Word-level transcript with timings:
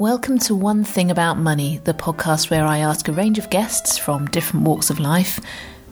Welcome 0.00 0.38
to 0.38 0.54
One 0.54 0.82
Thing 0.82 1.10
About 1.10 1.36
Money, 1.36 1.76
the 1.84 1.92
podcast 1.92 2.50
where 2.50 2.64
I 2.64 2.78
ask 2.78 3.06
a 3.06 3.12
range 3.12 3.36
of 3.36 3.50
guests 3.50 3.98
from 3.98 4.28
different 4.28 4.64
walks 4.64 4.88
of 4.88 4.98
life 4.98 5.38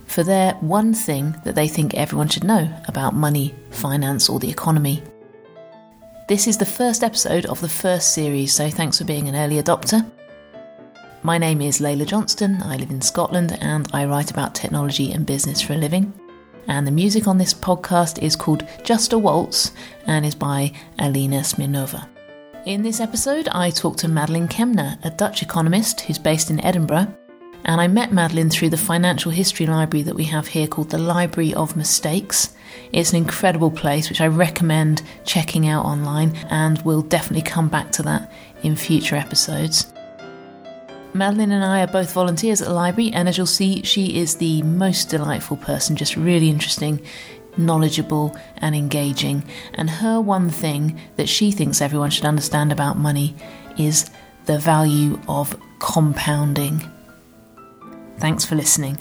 for 0.07 0.23
their 0.23 0.55
one 0.61 0.95
thing 0.95 1.37
that 1.45 1.55
they 1.55 1.69
think 1.69 1.93
everyone 1.93 2.31
should 2.31 2.43
know 2.43 2.75
about 2.89 3.13
money, 3.13 3.55
finance, 3.69 4.31
or 4.31 4.41
the 4.41 4.49
economy. 4.49 5.03
This 6.27 6.47
is 6.47 6.57
the 6.57 6.65
first 6.65 7.05
episode 7.05 7.45
of 7.45 7.61
the 7.61 7.69
first 7.69 8.15
series, 8.15 8.55
so 8.55 8.71
thanks 8.71 8.97
for 8.97 9.05
being 9.05 9.29
an 9.29 9.37
early 9.37 9.63
adopter. 9.63 10.11
My 11.23 11.37
name 11.37 11.61
is 11.61 11.79
Leila 11.79 12.07
Johnston, 12.07 12.63
I 12.63 12.79
live 12.79 12.91
in 12.91 13.03
Scotland, 13.03 13.59
and 13.61 13.91
I 13.93 14.07
write 14.07 14.31
about 14.31 14.55
technology 14.55 15.13
and 15.13 15.27
business 15.27 15.61
for 15.61 15.75
a 15.75 15.77
living. 15.77 16.15
And 16.67 16.87
the 16.87 16.93
music 16.93 17.29
on 17.29 17.37
this 17.37 17.53
podcast 17.53 18.23
is 18.23 18.37
called 18.37 18.67
Just 18.85 19.13
a 19.13 19.19
Waltz 19.19 19.73
and 20.07 20.25
is 20.25 20.35
by 20.35 20.73
Alena 20.99 21.41
Smirnova. 21.41 22.09
In 22.67 22.83
this 22.83 23.01
episode, 23.01 23.49
I 23.53 23.71
talked 23.71 24.01
to 24.01 24.09
Madeleine 24.09 24.49
Kemna, 24.49 25.03
a 25.05 25.11
Dutch 25.11 25.43
economist 25.43 26.01
who's 26.01 26.19
based 26.19 26.51
in 26.51 26.61
Edinburgh. 26.61 27.15
And 27.65 27.81
I 27.81 27.87
met 27.87 28.13
Madeleine 28.13 28.51
through 28.51 28.71
the 28.71 28.77
financial 28.77 29.31
history 29.31 29.65
library 29.67 30.03
that 30.03 30.17
we 30.17 30.25
have 30.25 30.49
here 30.49 30.67
called 30.67 30.91
the 30.91 30.99
Library 30.99 31.55
of 31.55 31.77
Mistakes. 31.77 32.55
It's 32.93 33.11
an 33.11 33.17
incredible 33.17 33.71
place 33.71 34.09
which 34.09 34.21
I 34.21 34.27
recommend 34.27 35.03
checking 35.25 35.69
out 35.69 35.85
online, 35.85 36.37
and 36.51 36.83
we'll 36.83 37.03
definitely 37.03 37.49
come 37.49 37.69
back 37.69 37.93
to 37.93 38.03
that 38.03 38.31
in 38.63 38.77
future 38.77 39.17
episodes. 39.17 39.93
Madeleine 41.15 41.53
and 41.53 41.65
I 41.65 41.83
are 41.83 41.87
both 41.87 42.13
volunteers 42.13 42.61
at 42.61 42.69
the 42.69 42.75
library, 42.75 43.13
and 43.13 43.29
as 43.29 43.39
you'll 43.39 43.47
see, 43.47 43.83
she 43.83 44.19
is 44.19 44.37
the 44.37 44.63
most 44.63 45.09
delightful 45.09 45.57
person, 45.57 45.97
just 45.97 46.17
really 46.17 46.51
interesting 46.51 47.01
knowledgeable, 47.59 48.37
and 48.57 48.75
engaging. 48.75 49.45
And 49.75 49.91
her 49.91 50.21
one 50.21 50.51
thing 50.51 50.99
that 51.17 51.29
she 51.29 51.51
thinks 51.51 51.81
everyone 51.81 52.11
should 52.11 52.25
understand 52.25 52.73
about 52.73 52.97
money 52.97 53.35
is 53.77 54.11
the 54.47 54.59
value 54.59 55.21
of 55.29 55.57
compounding. 55.79 56.83
Thanks 58.19 58.45
for 58.45 58.55
listening. 58.55 58.99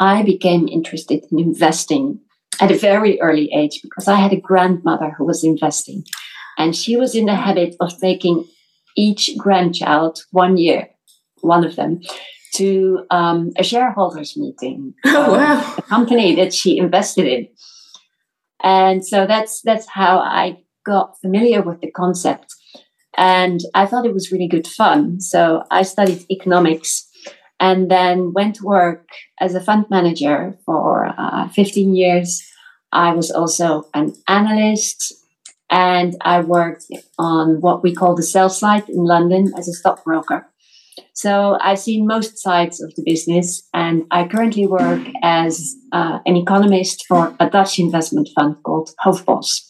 I 0.00 0.22
became 0.22 0.68
interested 0.68 1.24
in 1.30 1.40
investing 1.40 2.20
at 2.60 2.70
a 2.70 2.78
very 2.78 3.20
early 3.20 3.50
age 3.52 3.80
because 3.82 4.06
I 4.06 4.16
had 4.16 4.32
a 4.32 4.40
grandmother 4.40 5.10
who 5.16 5.24
was 5.24 5.42
investing. 5.42 6.04
And 6.56 6.74
she 6.74 6.96
was 6.96 7.14
in 7.14 7.26
the 7.26 7.34
habit 7.34 7.74
of 7.80 7.98
taking 8.00 8.44
each 8.98 9.30
grandchild 9.38 10.24
one 10.32 10.56
year, 10.56 10.90
one 11.40 11.64
of 11.64 11.76
them, 11.76 12.00
to 12.54 13.04
um, 13.10 13.52
a 13.56 13.62
shareholders 13.62 14.36
meeting. 14.36 14.94
Oh 15.06 15.32
wow! 15.32 15.74
A 15.78 15.82
company 15.82 16.34
that 16.34 16.52
she 16.52 16.78
invested 16.78 17.26
in, 17.26 17.48
and 18.62 19.06
so 19.06 19.26
that's 19.26 19.62
that's 19.62 19.86
how 19.88 20.18
I 20.18 20.58
got 20.84 21.20
familiar 21.20 21.62
with 21.62 21.80
the 21.80 21.90
concept, 21.90 22.54
and 23.16 23.60
I 23.74 23.86
thought 23.86 24.06
it 24.06 24.14
was 24.14 24.32
really 24.32 24.48
good 24.48 24.66
fun. 24.66 25.20
So 25.20 25.62
I 25.70 25.82
studied 25.82 26.26
economics. 26.30 27.04
And 27.60 27.90
then 27.90 28.32
went 28.34 28.54
to 28.56 28.64
work 28.64 29.08
as 29.40 29.56
a 29.56 29.60
fund 29.60 29.86
manager 29.90 30.56
for 30.64 31.12
uh, 31.18 31.48
15 31.48 31.92
years. 31.92 32.40
I 32.92 33.12
was 33.12 33.32
also 33.32 33.82
an 33.94 34.14
analyst 34.28 35.17
and 35.70 36.16
I 36.20 36.40
worked 36.40 36.86
on 37.18 37.60
what 37.60 37.82
we 37.82 37.94
call 37.94 38.14
the 38.14 38.22
sell 38.22 38.50
side 38.50 38.88
in 38.88 39.04
London 39.04 39.52
as 39.56 39.68
a 39.68 39.72
stockbroker. 39.72 40.48
So 41.12 41.58
I've 41.60 41.78
seen 41.78 42.06
most 42.06 42.38
sides 42.38 42.80
of 42.80 42.94
the 42.94 43.02
business, 43.04 43.68
and 43.74 44.04
I 44.10 44.28
currently 44.28 44.66
work 44.66 45.04
as 45.22 45.74
uh, 45.92 46.20
an 46.26 46.36
economist 46.36 47.06
for 47.06 47.34
a 47.40 47.50
Dutch 47.50 47.78
investment 47.78 48.28
fund 48.34 48.56
called 48.62 48.90
Hoofdbos. 49.04 49.68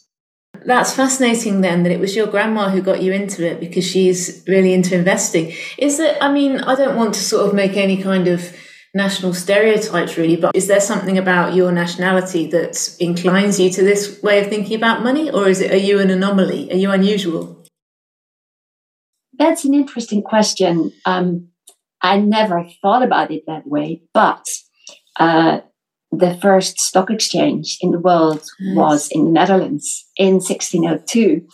That's 0.65 0.93
fascinating 0.93 1.61
then 1.61 1.85
that 1.85 1.93
it 1.93 2.01
was 2.01 2.17
your 2.17 2.27
grandma 2.27 2.69
who 2.69 2.83
got 2.83 3.03
you 3.03 3.13
into 3.13 3.47
it 3.47 3.61
because 3.61 3.85
she's 3.85 4.45
really 4.49 4.75
into 4.75 4.95
investing. 4.95 5.53
Is 5.79 6.01
it, 6.01 6.19
I 6.21 6.33
mean, 6.33 6.59
I 6.59 6.75
don't 6.75 6.97
want 6.97 7.15
to 7.15 7.21
sort 7.21 7.47
of 7.47 7.55
make 7.55 7.77
any 7.77 8.03
kind 8.03 8.29
of 8.29 8.55
national 8.95 9.35
stereotypes 9.35 10.17
really 10.17 10.37
but 10.37 10.55
is 10.57 10.67
there 10.67 10.81
something 10.81 11.19
about 11.19 11.55
your 11.55 11.71
nationality 11.71 12.47
that 12.47 12.97
inclines 12.99 13.61
you 13.61 13.71
to 13.71 13.83
this 13.83 14.21
way 14.23 14.41
of 14.41 14.49
thinking 14.49 14.77
about 14.77 15.03
money 15.03 15.31
or 15.31 15.49
is 15.49 15.61
it 15.61 15.73
are 15.73 15.77
you 15.77 16.01
an 16.01 16.11
anomaly? 16.11 16.71
Are 16.73 16.77
you 16.77 16.91
unusual? 16.91 17.65
That's 19.39 19.65
an 19.65 19.75
interesting 19.75 20.23
question. 20.23 20.93
Um, 21.05 21.49
i 22.01 22.19
never 22.19 22.65
thought 22.81 23.03
about 23.03 23.31
it 23.31 23.43
that 23.47 23.67
way 23.67 24.01
but 24.15 24.45
uh, 25.19 25.61
the 26.13 26.39
first 26.41 26.79
stock 26.79 27.11
exchange 27.11 27.77
in 27.81 27.91
the 27.91 27.99
world 27.99 28.43
nice. 28.61 28.77
was 28.77 29.09
in 29.11 29.25
the 29.25 29.31
netherlands 29.31 30.07
in 30.17 30.35
1602 30.35 31.47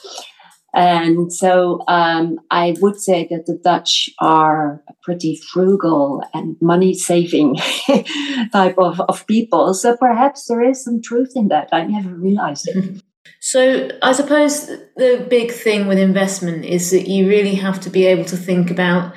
and 0.74 1.32
so 1.32 1.82
um, 1.86 2.40
I 2.50 2.74
would 2.80 3.00
say 3.00 3.28
that 3.30 3.46
the 3.46 3.56
Dutch 3.62 4.10
are 4.20 4.82
a 4.88 4.94
pretty 5.02 5.36
frugal 5.36 6.22
and 6.34 6.56
money 6.60 6.94
saving 6.94 7.56
type 8.52 8.76
of, 8.78 9.00
of 9.00 9.26
people. 9.28 9.72
So 9.74 9.96
perhaps 9.96 10.46
there 10.46 10.62
is 10.62 10.82
some 10.82 11.00
truth 11.00 11.32
in 11.36 11.48
that. 11.48 11.68
I 11.72 11.84
never 11.84 12.10
realized 12.10 12.68
it. 12.68 13.02
So 13.40 13.90
I 14.02 14.12
suppose 14.12 14.68
the 14.96 15.26
big 15.28 15.52
thing 15.52 15.86
with 15.86 15.98
investment 15.98 16.64
is 16.64 16.90
that 16.92 17.08
you 17.08 17.28
really 17.28 17.54
have 17.56 17.78
to 17.82 17.90
be 17.90 18.06
able 18.06 18.24
to 18.26 18.38
think 18.38 18.70
about 18.70 19.14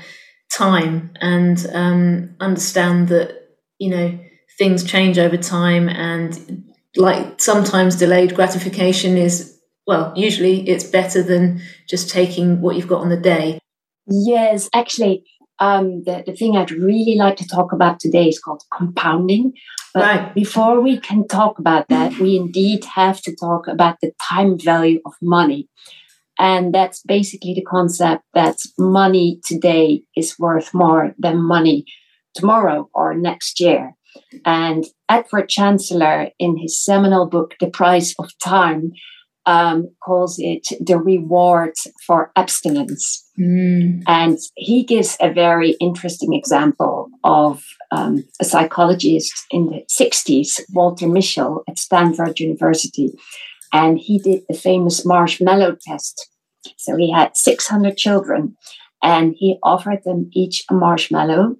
time 0.51 1.11
and 1.21 1.65
um, 1.73 2.35
understand 2.41 3.07
that, 3.07 3.47
you 3.79 3.89
know, 3.89 4.19
things 4.57 4.83
change 4.83 5.17
over 5.17 5.37
time 5.37 5.87
and 5.87 6.73
like 6.97 7.39
sometimes 7.39 7.95
delayed 7.95 8.35
gratification 8.35 9.17
is 9.17 9.56
well, 9.87 10.11
usually 10.15 10.67
it's 10.67 10.83
better 10.83 11.23
than 11.23 11.61
just 11.87 12.09
taking 12.09 12.61
what 12.61 12.75
you've 12.75 12.89
got 12.89 13.01
on 13.01 13.09
the 13.09 13.17
day. 13.17 13.59
Yes, 14.05 14.69
actually, 14.73 15.23
um, 15.59 16.03
the, 16.03 16.23
the 16.25 16.33
thing 16.33 16.55
I'd 16.55 16.71
really 16.71 17.15
like 17.15 17.37
to 17.37 17.47
talk 17.47 17.71
about 17.71 17.99
today 17.99 18.27
is 18.27 18.39
called 18.39 18.63
compounding. 18.71 19.53
But 19.93 20.03
right. 20.03 20.35
before 20.35 20.81
we 20.81 20.99
can 20.99 21.27
talk 21.27 21.57
about 21.57 21.87
that, 21.87 22.19
we 22.19 22.35
indeed 22.35 22.83
have 22.83 23.21
to 23.21 23.35
talk 23.35 23.67
about 23.67 23.97
the 24.01 24.11
time 24.21 24.59
value 24.59 24.99
of 25.05 25.13
money. 25.21 25.69
And 26.37 26.73
that's 26.73 27.01
basically 27.01 27.55
the 27.55 27.63
concept 27.63 28.23
that 28.33 28.57
money 28.77 29.39
today 29.43 30.03
is 30.15 30.37
worth 30.37 30.73
more 30.73 31.15
than 31.17 31.41
money 31.41 31.85
tomorrow 32.35 32.89
or 32.93 33.15
next 33.15 33.59
year. 33.59 33.93
And 34.45 34.85
Edward 35.09 35.49
Chancellor, 35.49 36.29
in 36.37 36.57
his 36.57 36.83
seminal 36.83 37.27
book, 37.27 37.55
The 37.59 37.69
Price 37.69 38.13
of 38.19 38.29
Time, 38.43 38.91
um, 39.47 39.89
calls 40.03 40.35
it 40.39 40.67
the 40.85 40.99
reward 40.99 41.73
for 42.05 42.31
abstinence. 42.35 43.25
Mm. 43.39 44.03
And 44.05 44.37
he 44.55 44.83
gives 44.83 45.15
a 45.21 45.31
very 45.33 45.71
interesting 45.79 46.33
example 46.33 47.09
of 47.23 47.63
um, 47.91 48.25
a 48.41 48.45
psychologist 48.45 49.33
in 49.49 49.67
the 49.67 49.83
60s, 49.89 50.59
Walter 50.73 51.07
Mischel 51.07 51.63
at 51.69 51.79
Stanford 51.79 52.39
University. 52.41 53.13
And 53.71 53.97
he 53.97 54.19
did 54.19 54.41
the 54.49 54.53
famous 54.53 55.05
marshmallow 55.05 55.77
test. 55.81 56.29
So 56.75 56.97
he 56.97 57.11
had 57.11 57.37
600 57.37 57.95
children 57.95 58.57
and 59.01 59.33
he 59.37 59.57
offered 59.63 60.03
them 60.03 60.29
each 60.33 60.65
a 60.69 60.73
marshmallow. 60.73 61.55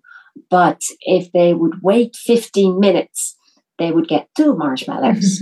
But 0.49 0.81
if 1.01 1.31
they 1.31 1.53
would 1.53 1.81
wait 1.81 2.17
15 2.17 2.79
minutes, 2.79 3.37
they 3.79 3.91
would 3.91 4.09
get 4.09 4.27
two 4.35 4.55
marshmallows. 4.57 5.41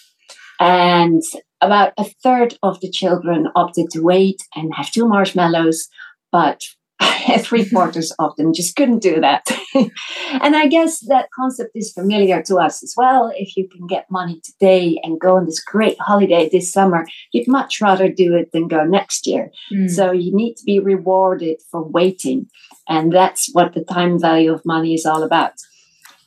and 0.60 1.22
about 1.60 1.92
a 1.98 2.04
third 2.22 2.54
of 2.62 2.80
the 2.80 2.90
children 2.90 3.48
opted 3.54 3.90
to 3.90 4.00
wait 4.00 4.42
and 4.54 4.74
have 4.74 4.90
two 4.90 5.08
marshmallows, 5.08 5.88
but 6.30 6.62
three 7.40 7.68
quarters 7.68 8.12
of 8.18 8.34
them 8.36 8.54
just 8.54 8.74
couldn't 8.76 9.02
do 9.02 9.20
that. 9.20 9.46
and 9.74 10.56
I 10.56 10.66
guess 10.66 11.00
that 11.08 11.28
concept 11.34 11.72
is 11.74 11.92
familiar 11.92 12.42
to 12.42 12.56
us 12.56 12.82
as 12.82 12.94
well. 12.96 13.32
If 13.36 13.56
you 13.56 13.68
can 13.68 13.86
get 13.86 14.10
money 14.10 14.40
today 14.42 14.98
and 15.02 15.20
go 15.20 15.36
on 15.36 15.46
this 15.46 15.62
great 15.62 15.98
holiday 16.00 16.48
this 16.50 16.72
summer, 16.72 17.06
you'd 17.32 17.48
much 17.48 17.80
rather 17.80 18.08
do 18.08 18.34
it 18.34 18.52
than 18.52 18.68
go 18.68 18.84
next 18.84 19.26
year. 19.26 19.50
Mm. 19.72 19.90
So 19.90 20.12
you 20.12 20.34
need 20.34 20.54
to 20.54 20.64
be 20.64 20.80
rewarded 20.80 21.58
for 21.70 21.82
waiting. 21.82 22.46
And 22.88 23.12
that's 23.12 23.50
what 23.52 23.74
the 23.74 23.84
time 23.84 24.18
value 24.18 24.52
of 24.52 24.64
money 24.64 24.94
is 24.94 25.04
all 25.04 25.22
about. 25.22 25.52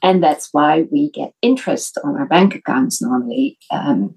And 0.02 0.24
that's 0.24 0.50
why 0.52 0.86
we 0.92 1.10
get 1.12 1.34
interest 1.42 1.98
on 2.04 2.16
our 2.16 2.26
bank 2.26 2.56
accounts 2.56 3.02
normally. 3.02 3.58
Um, 3.72 4.16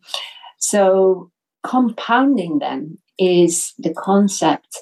so, 0.62 1.32
compounding 1.64 2.60
them 2.60 2.98
is 3.18 3.74
the 3.78 3.92
concept 3.92 4.78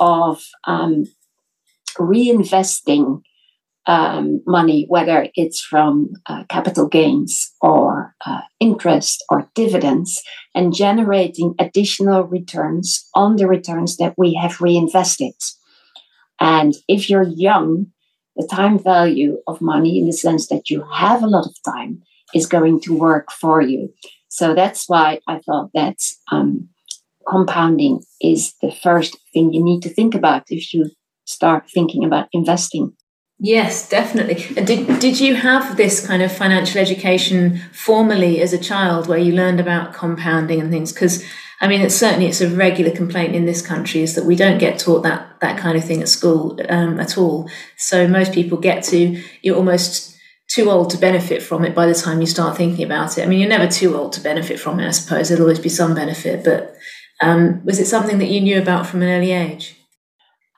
of 0.00 0.42
um, 0.66 1.04
reinvesting 1.98 3.20
um, 3.84 4.40
money, 4.46 4.86
whether 4.88 5.28
it's 5.34 5.60
from 5.60 6.14
uh, 6.26 6.44
capital 6.48 6.88
gains 6.88 7.52
or 7.60 8.14
uh, 8.24 8.40
interest 8.58 9.22
or 9.28 9.50
dividends, 9.54 10.22
and 10.54 10.74
generating 10.74 11.54
additional 11.58 12.24
returns 12.24 13.06
on 13.14 13.36
the 13.36 13.46
returns 13.46 13.98
that 13.98 14.14
we 14.16 14.32
have 14.32 14.62
reinvested. 14.62 15.34
And 16.40 16.74
if 16.88 17.10
you're 17.10 17.28
young, 17.28 17.88
the 18.34 18.48
time 18.50 18.78
value 18.78 19.42
of 19.46 19.60
money, 19.60 19.98
in 19.98 20.06
the 20.06 20.12
sense 20.14 20.48
that 20.48 20.70
you 20.70 20.84
have 20.90 21.22
a 21.22 21.26
lot 21.26 21.44
of 21.44 21.54
time, 21.70 22.02
is 22.34 22.46
going 22.46 22.80
to 22.82 22.96
work 22.96 23.30
for 23.30 23.60
you. 23.60 23.92
So 24.28 24.54
that's 24.54 24.88
why 24.88 25.20
I 25.26 25.40
thought 25.40 25.70
that 25.74 25.96
um, 26.30 26.68
compounding 27.28 28.02
is 28.20 28.54
the 28.62 28.70
first 28.70 29.16
thing 29.32 29.52
you 29.52 29.64
need 29.64 29.82
to 29.82 29.88
think 29.88 30.14
about 30.14 30.44
if 30.48 30.72
you 30.72 30.90
start 31.24 31.70
thinking 31.72 32.04
about 32.04 32.28
investing. 32.32 32.92
Yes, 33.40 33.88
definitely. 33.88 34.44
And 34.56 34.66
did 34.66 34.98
did 34.98 35.20
you 35.20 35.36
have 35.36 35.76
this 35.76 36.04
kind 36.04 36.22
of 36.22 36.32
financial 36.32 36.80
education 36.80 37.60
formally 37.72 38.40
as 38.40 38.52
a 38.52 38.58
child, 38.58 39.06
where 39.06 39.18
you 39.18 39.32
learned 39.32 39.60
about 39.60 39.94
compounding 39.94 40.60
and 40.60 40.72
things? 40.72 40.92
Because 40.92 41.24
I 41.60 41.68
mean, 41.68 41.80
it's 41.80 41.94
certainly 41.94 42.26
it's 42.26 42.40
a 42.40 42.48
regular 42.48 42.90
complaint 42.90 43.36
in 43.36 43.46
this 43.46 43.62
country 43.62 44.02
is 44.02 44.16
that 44.16 44.24
we 44.24 44.34
don't 44.34 44.58
get 44.58 44.80
taught 44.80 45.04
that 45.04 45.38
that 45.40 45.56
kind 45.56 45.78
of 45.78 45.84
thing 45.84 46.02
at 46.02 46.08
school 46.08 46.58
um, 46.68 46.98
at 46.98 47.16
all. 47.16 47.48
So 47.76 48.08
most 48.08 48.32
people 48.32 48.58
get 48.58 48.82
to 48.84 49.22
you're 49.42 49.56
almost 49.56 50.17
too 50.58 50.70
old 50.72 50.90
to 50.90 50.98
benefit 50.98 51.40
from 51.40 51.64
it 51.64 51.72
by 51.72 51.86
the 51.86 51.94
time 51.94 52.20
you 52.20 52.26
start 52.26 52.56
thinking 52.56 52.84
about 52.84 53.16
it. 53.16 53.22
I 53.22 53.26
mean, 53.26 53.38
you're 53.38 53.48
never 53.48 53.68
too 53.68 53.96
old 53.96 54.12
to 54.14 54.20
benefit 54.20 54.58
from 54.58 54.80
it. 54.80 54.88
I 54.88 54.90
suppose 54.90 55.28
there'll 55.28 55.44
always 55.44 55.60
be 55.60 55.68
some 55.68 55.94
benefit, 55.94 56.44
but 56.44 56.76
um, 57.20 57.64
was 57.64 57.78
it 57.78 57.86
something 57.86 58.18
that 58.18 58.26
you 58.26 58.40
knew 58.40 58.60
about 58.60 58.84
from 58.84 59.02
an 59.02 59.08
early 59.08 59.30
age? 59.30 59.76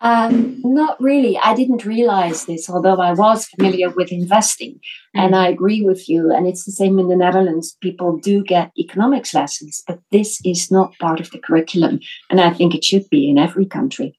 Um, 0.00 0.58
not 0.64 0.98
really. 0.98 1.36
I 1.36 1.54
didn't 1.54 1.84
realize 1.84 2.46
this, 2.46 2.70
although 2.70 2.98
I 2.98 3.12
was 3.12 3.44
familiar 3.44 3.90
with 3.90 4.10
investing. 4.10 4.76
Mm-hmm. 4.76 5.20
And 5.20 5.36
I 5.36 5.48
agree 5.48 5.82
with 5.82 6.08
you. 6.08 6.32
And 6.34 6.46
it's 6.46 6.64
the 6.64 6.72
same 6.72 6.98
in 6.98 7.08
the 7.08 7.16
Netherlands. 7.16 7.76
People 7.82 8.16
do 8.16 8.42
get 8.42 8.72
economics 8.78 9.34
lessons, 9.34 9.82
but 9.86 9.98
this 10.10 10.40
is 10.46 10.70
not 10.70 10.96
part 10.98 11.20
of 11.20 11.30
the 11.30 11.38
curriculum. 11.38 12.00
And 12.30 12.40
I 12.40 12.54
think 12.54 12.74
it 12.74 12.84
should 12.84 13.06
be 13.10 13.28
in 13.28 13.36
every 13.36 13.66
country. 13.66 14.18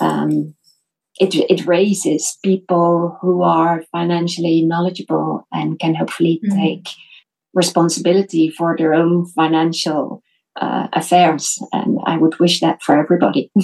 Um, 0.00 0.54
it, 1.20 1.34
it 1.34 1.66
raises 1.66 2.38
people 2.44 3.18
who 3.20 3.42
are 3.42 3.84
financially 3.92 4.62
knowledgeable 4.62 5.46
and 5.52 5.78
can 5.78 5.94
hopefully 5.94 6.40
mm-hmm. 6.44 6.58
take 6.58 6.88
responsibility 7.54 8.48
for 8.48 8.76
their 8.76 8.94
own 8.94 9.26
financial 9.26 10.22
uh, 10.60 10.88
affairs. 10.92 11.58
And 11.72 11.98
I 12.04 12.16
would 12.16 12.38
wish 12.38 12.60
that 12.60 12.82
for 12.82 12.98
everybody. 12.98 13.50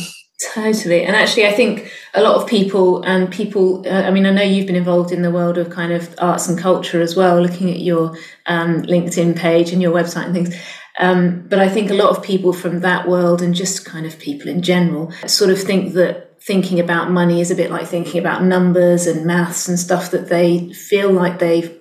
Totally. 0.52 1.04
And 1.04 1.14
actually, 1.14 1.46
I 1.46 1.52
think 1.52 1.90
a 2.12 2.22
lot 2.22 2.34
of 2.34 2.48
people 2.48 3.02
and 3.02 3.32
people, 3.32 3.86
uh, 3.86 4.02
I 4.02 4.10
mean, 4.10 4.26
I 4.26 4.30
know 4.30 4.42
you've 4.42 4.66
been 4.66 4.76
involved 4.76 5.12
in 5.12 5.22
the 5.22 5.30
world 5.30 5.58
of 5.58 5.70
kind 5.70 5.92
of 5.92 6.14
arts 6.18 6.48
and 6.48 6.58
culture 6.58 7.00
as 7.00 7.16
well, 7.16 7.40
looking 7.40 7.70
at 7.70 7.80
your 7.80 8.16
um, 8.46 8.82
LinkedIn 8.82 9.36
page 9.36 9.72
and 9.72 9.80
your 9.80 9.92
website 9.92 10.26
and 10.26 10.34
things. 10.34 10.54
Um, 10.98 11.46
but 11.48 11.58
I 11.58 11.68
think 11.68 11.90
a 11.90 11.94
lot 11.94 12.10
of 12.10 12.22
people 12.22 12.52
from 12.52 12.80
that 12.80 13.08
world 13.08 13.42
and 13.42 13.54
just 13.54 13.84
kind 13.84 14.06
of 14.06 14.18
people 14.18 14.48
in 14.48 14.62
general 14.62 15.12
sort 15.26 15.50
of 15.50 15.60
think 15.60 15.94
that 15.94 16.23
thinking 16.46 16.79
about 16.79 17.11
money 17.11 17.41
is 17.41 17.50
a 17.50 17.55
bit 17.55 17.70
like 17.70 17.87
thinking 17.87 18.20
about 18.20 18.44
numbers 18.44 19.06
and 19.06 19.25
maths 19.25 19.69
and 19.69 19.79
stuff 19.79 20.11
that 20.11 20.29
they 20.29 20.73
feel 20.73 21.11
like 21.11 21.38
they 21.38 21.79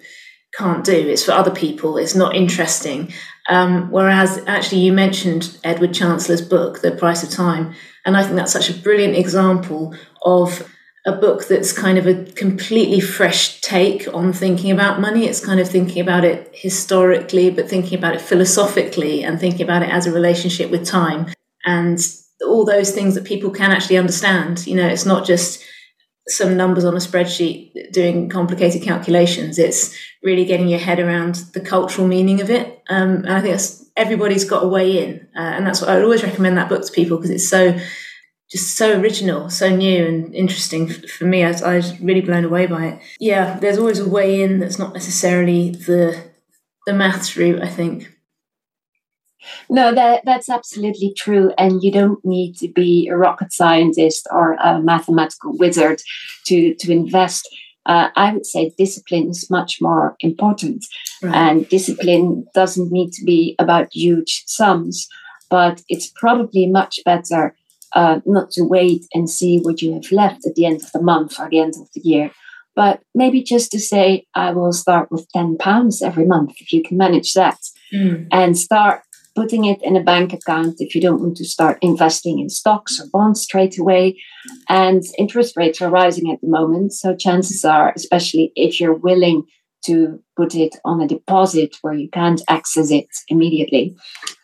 can't 0.57 0.85
do. 0.85 0.93
It's 1.09 1.25
for 1.25 1.31
other 1.31 1.51
people, 1.51 1.97
it's 1.97 2.15
not 2.15 2.35
interesting. 2.35 3.11
Um, 3.49 3.91
whereas 3.91 4.41
actually, 4.47 4.81
you 4.81 4.93
mentioned 4.93 5.57
Edward 5.63 5.93
Chancellor's 5.93 6.41
book, 6.41 6.81
The 6.81 6.91
Price 6.91 7.23
of 7.23 7.29
Time 7.29 7.75
and 8.05 8.17
I 8.17 8.23
think 8.23 8.35
that's 8.35 8.51
such 8.51 8.69
a 8.69 8.73
brilliant 8.73 9.15
example 9.15 9.95
of 10.23 10.69
a 11.05 11.11
book 11.13 11.47
that's 11.47 11.73
kind 11.73 11.97
of 11.97 12.07
a 12.07 12.25
completely 12.31 12.99
fresh 12.99 13.59
take 13.61 14.07
on 14.13 14.31
thinking 14.31 14.71
about 14.71 15.01
money. 15.01 15.25
It's 15.25 15.45
kind 15.45 15.59
of 15.59 15.69
thinking 15.69 16.01
about 16.01 16.23
it 16.23 16.49
historically, 16.53 17.49
but 17.49 17.69
thinking 17.69 17.97
about 17.97 18.15
it 18.15 18.21
philosophically 18.21 19.23
and 19.23 19.39
thinking 19.39 19.63
about 19.63 19.83
it 19.83 19.89
as 19.89 20.07
a 20.07 20.11
relationship 20.11 20.71
with 20.71 20.85
time 20.85 21.27
and 21.65 21.99
all 22.43 22.65
those 22.65 22.91
things 22.91 23.15
that 23.15 23.25
people 23.25 23.49
can 23.49 23.71
actually 23.71 23.97
understand. 23.97 24.65
You 24.67 24.75
know, 24.75 24.87
it's 24.87 25.05
not 25.05 25.25
just 25.25 25.63
some 26.27 26.55
numbers 26.55 26.85
on 26.85 26.93
a 26.93 26.99
spreadsheet 26.99 27.91
doing 27.91 28.29
complicated 28.29 28.81
calculations. 28.81 29.59
It's 29.59 29.97
really 30.23 30.45
getting 30.45 30.67
your 30.67 30.79
head 30.79 30.99
around 30.99 31.35
the 31.53 31.59
cultural 31.59 32.07
meaning 32.07 32.41
of 32.41 32.49
it. 32.49 32.81
Um, 32.87 33.25
and 33.25 33.33
I 33.33 33.41
think 33.41 33.59
everybody's 33.97 34.45
got 34.45 34.63
a 34.63 34.67
way 34.67 35.03
in, 35.03 35.27
uh, 35.35 35.39
and 35.39 35.67
that's 35.67 35.81
what 35.81 35.89
I 35.89 35.95
would 35.95 36.03
always 36.03 36.23
recommend 36.23 36.57
that 36.57 36.69
book 36.69 36.85
to 36.85 36.91
people 36.91 37.17
because 37.17 37.31
it's 37.31 37.49
so 37.49 37.77
just 38.49 38.77
so 38.77 38.99
original, 38.99 39.49
so 39.49 39.75
new 39.75 40.05
and 40.05 40.33
interesting 40.35 40.87
for 40.87 41.25
me. 41.25 41.43
I, 41.43 41.51
I 41.51 41.75
was 41.75 41.99
really 41.99 42.21
blown 42.21 42.45
away 42.45 42.67
by 42.67 42.85
it. 42.85 43.01
Yeah, 43.19 43.57
there's 43.59 43.79
always 43.79 43.99
a 43.99 44.07
way 44.07 44.43
in 44.43 44.59
that's 44.59 44.77
not 44.77 44.93
necessarily 44.93 45.71
the 45.71 46.23
the 46.85 46.93
maths 46.93 47.35
route. 47.35 47.61
I 47.61 47.67
think. 47.67 48.12
No, 49.69 49.93
that 49.93 50.23
that's 50.25 50.49
absolutely 50.49 51.13
true, 51.17 51.51
and 51.57 51.83
you 51.83 51.91
don't 51.91 52.23
need 52.23 52.55
to 52.57 52.67
be 52.67 53.07
a 53.07 53.17
rocket 53.17 53.51
scientist 53.51 54.27
or 54.31 54.53
a 54.53 54.81
mathematical 54.81 55.57
wizard 55.57 56.01
to 56.47 56.73
to 56.75 56.91
invest. 56.91 57.47
Uh, 57.85 58.09
I 58.15 58.31
would 58.31 58.45
say 58.45 58.71
discipline 58.77 59.29
is 59.29 59.49
much 59.49 59.79
more 59.81 60.15
important, 60.19 60.85
right. 61.21 61.35
and 61.35 61.69
discipline 61.69 62.45
doesn't 62.53 62.91
need 62.91 63.11
to 63.13 63.25
be 63.25 63.55
about 63.59 63.87
huge 63.91 64.43
sums, 64.47 65.07
but 65.49 65.81
it's 65.89 66.11
probably 66.15 66.65
much 66.67 66.99
better 67.03 67.55
uh, 67.93 68.21
not 68.25 68.51
to 68.51 68.63
wait 68.63 69.05
and 69.13 69.29
see 69.29 69.59
what 69.59 69.81
you 69.81 69.93
have 69.93 70.11
left 70.11 70.45
at 70.47 70.55
the 70.55 70.65
end 70.65 70.81
of 70.81 70.91
the 70.91 71.01
month 71.01 71.39
or 71.39 71.49
the 71.49 71.59
end 71.59 71.73
of 71.79 71.87
the 71.93 72.01
year, 72.01 72.31
but 72.75 73.01
maybe 73.13 73.43
just 73.43 73.71
to 73.71 73.79
say, 73.79 74.25
I 74.33 74.51
will 74.51 74.73
start 74.73 75.11
with 75.11 75.29
10 75.33 75.57
pounds 75.57 76.01
every 76.01 76.25
month 76.25 76.53
if 76.59 76.73
you 76.73 76.81
can 76.83 76.97
manage 76.97 77.33
that, 77.33 77.59
mm. 77.93 78.27
and 78.31 78.57
start 78.57 79.01
putting 79.35 79.65
it 79.65 79.81
in 79.81 79.95
a 79.95 80.03
bank 80.03 80.33
account 80.33 80.75
if 80.79 80.93
you 80.93 81.01
don't 81.01 81.21
want 81.21 81.37
to 81.37 81.45
start 81.45 81.77
investing 81.81 82.39
in 82.39 82.49
stocks 82.49 82.99
or 82.99 83.07
bonds 83.11 83.41
straight 83.41 83.79
away. 83.79 84.21
And 84.69 85.03
interest 85.17 85.57
rates 85.57 85.81
are 85.81 85.89
rising 85.89 86.31
at 86.31 86.41
the 86.41 86.47
moment. 86.47 86.93
So 86.93 87.15
chances 87.15 87.65
are, 87.65 87.93
especially 87.95 88.51
if 88.55 88.79
you're 88.79 88.93
willing 88.93 89.43
to 89.85 90.21
put 90.37 90.55
it 90.55 90.75
on 90.85 91.01
a 91.01 91.07
deposit 91.07 91.75
where 91.81 91.93
you 91.93 92.09
can't 92.09 92.41
access 92.47 92.89
it 92.89 93.07
immediately. 93.27 93.95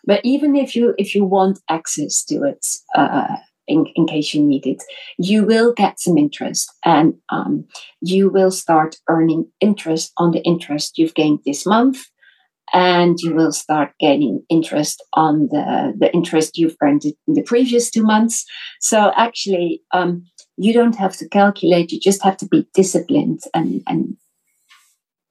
But 0.05 0.21
even 0.23 0.55
if 0.55 0.75
you 0.75 0.93
if 0.97 1.15
you 1.15 1.23
want 1.23 1.59
access 1.69 2.23
to 2.25 2.43
it, 2.43 2.65
uh, 2.95 3.37
in, 3.67 3.85
in 3.95 4.07
case 4.07 4.33
you 4.33 4.43
need 4.43 4.65
it, 4.65 4.83
you 5.17 5.45
will 5.45 5.73
get 5.73 5.99
some 5.99 6.17
interest 6.17 6.69
and 6.83 7.13
um, 7.29 7.65
you 8.01 8.29
will 8.29 8.51
start 8.51 8.97
earning 9.07 9.47
interest 9.61 10.11
on 10.17 10.31
the 10.31 10.41
interest 10.41 10.97
you've 10.97 11.15
gained 11.15 11.39
this 11.45 11.65
month 11.65 11.99
and 12.73 13.17
you 13.19 13.33
will 13.33 13.51
start 13.51 13.93
gaining 13.99 14.43
interest 14.49 15.03
on 15.13 15.47
the, 15.51 15.93
the 15.97 16.13
interest 16.13 16.57
you've 16.57 16.75
earned 16.81 17.05
in 17.05 17.33
the 17.33 17.43
previous 17.43 17.89
two 17.89 18.03
months. 18.03 18.45
So 18.79 19.11
actually, 19.15 19.81
um, 19.93 20.25
you 20.57 20.73
don't 20.73 20.95
have 20.95 21.15
to 21.17 21.29
calculate, 21.29 21.91
you 21.91 21.99
just 21.99 22.23
have 22.23 22.37
to 22.37 22.47
be 22.47 22.67
disciplined 22.73 23.41
and, 23.53 23.81
and 23.87 24.17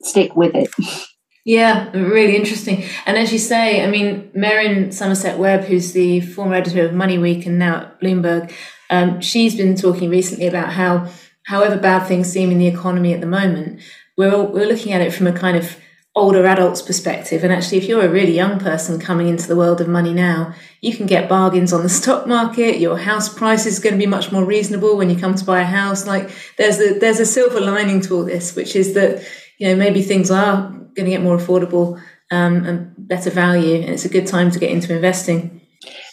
stick 0.03 0.35
with 0.37 0.55
it. 0.55 0.71
Yeah, 1.45 1.91
really 1.93 2.37
interesting. 2.37 2.85
And 3.07 3.17
as 3.17 3.33
you 3.33 3.39
say, 3.39 3.83
I 3.83 3.89
mean, 3.89 4.31
Merryn 4.37 4.93
Somerset 4.93 5.39
Webb, 5.39 5.65
who's 5.65 5.93
the 5.93 6.21
former 6.21 6.57
editor 6.57 6.85
of 6.85 6.93
Money 6.93 7.17
Week 7.17 7.47
and 7.47 7.59
now 7.59 7.77
at 7.77 8.01
Bloomberg, 8.03 8.53
um, 8.91 9.23
she's 9.23 9.57
been 9.57 9.75
talking 9.75 10.11
recently 10.11 10.47
about 10.47 10.75
how, 10.75 11.11
however 11.45 11.79
bad 11.79 12.07
things 12.07 12.31
seem 12.31 12.51
in 12.51 12.59
the 12.59 12.67
economy 12.67 13.15
at 13.15 13.23
the 13.23 13.27
moment, 13.27 13.81
we're, 14.19 14.35
all, 14.35 14.49
we're 14.49 14.67
looking 14.67 14.93
at 14.93 15.01
it 15.01 15.11
from 15.11 15.27
a 15.27 15.33
kind 15.33 15.57
of 15.57 15.79
older 16.19 16.47
adults 16.47 16.83
perspective. 16.83 17.45
And 17.45 17.53
actually 17.53 17.79
if 17.79 17.85
you're 17.85 18.05
a 18.05 18.09
really 18.09 18.33
young 18.33 18.59
person 18.59 19.01
coming 19.01 19.29
into 19.29 19.47
the 19.47 19.57
world 19.57 19.81
of 19.81 19.89
money 19.89 20.13
now 20.13 20.55
you 20.81 20.97
can 20.97 21.07
get 21.07 21.29
bargains 21.29 21.73
on 21.73 21.83
the 21.83 21.89
stock 21.89 22.27
market. 22.27 22.79
Your 22.79 22.99
house 22.99 23.33
price 23.33 23.67
is 23.67 23.79
going 23.79 23.95
to 23.95 23.99
be 23.99 24.07
much 24.07 24.31
more 24.31 24.45
reasonable 24.45 24.97
when 24.97 25.11
you 25.11 25.19
come 25.19 25.35
to 25.35 25.45
buy 25.45 25.61
a 25.61 25.65
house. 25.65 26.07
Like 26.07 26.31
there's 26.57 26.79
a 26.81 26.99
there's 26.99 27.21
a 27.21 27.27
silver 27.27 27.61
lining 27.61 28.01
to 28.03 28.17
all 28.17 28.25
this 28.25 28.55
which 28.55 28.77
is 28.77 28.95
that 28.95 29.25
you 29.59 29.69
know 29.69 29.77
maybe 29.77 30.03
things 30.03 30.31
are 30.31 30.71
going 30.95 31.05
to 31.05 31.11
get 31.11 31.23
more 31.23 31.37
affordable 31.37 32.01
um, 32.31 32.65
and 32.65 32.95
better 32.99 33.31
value 33.31 33.77
and 33.77 33.91
it's 33.91 34.05
a 34.05 34.09
good 34.09 34.27
time 34.27 34.51
to 34.51 34.59
get 34.59 34.71
into 34.71 34.95
investing. 34.95 35.61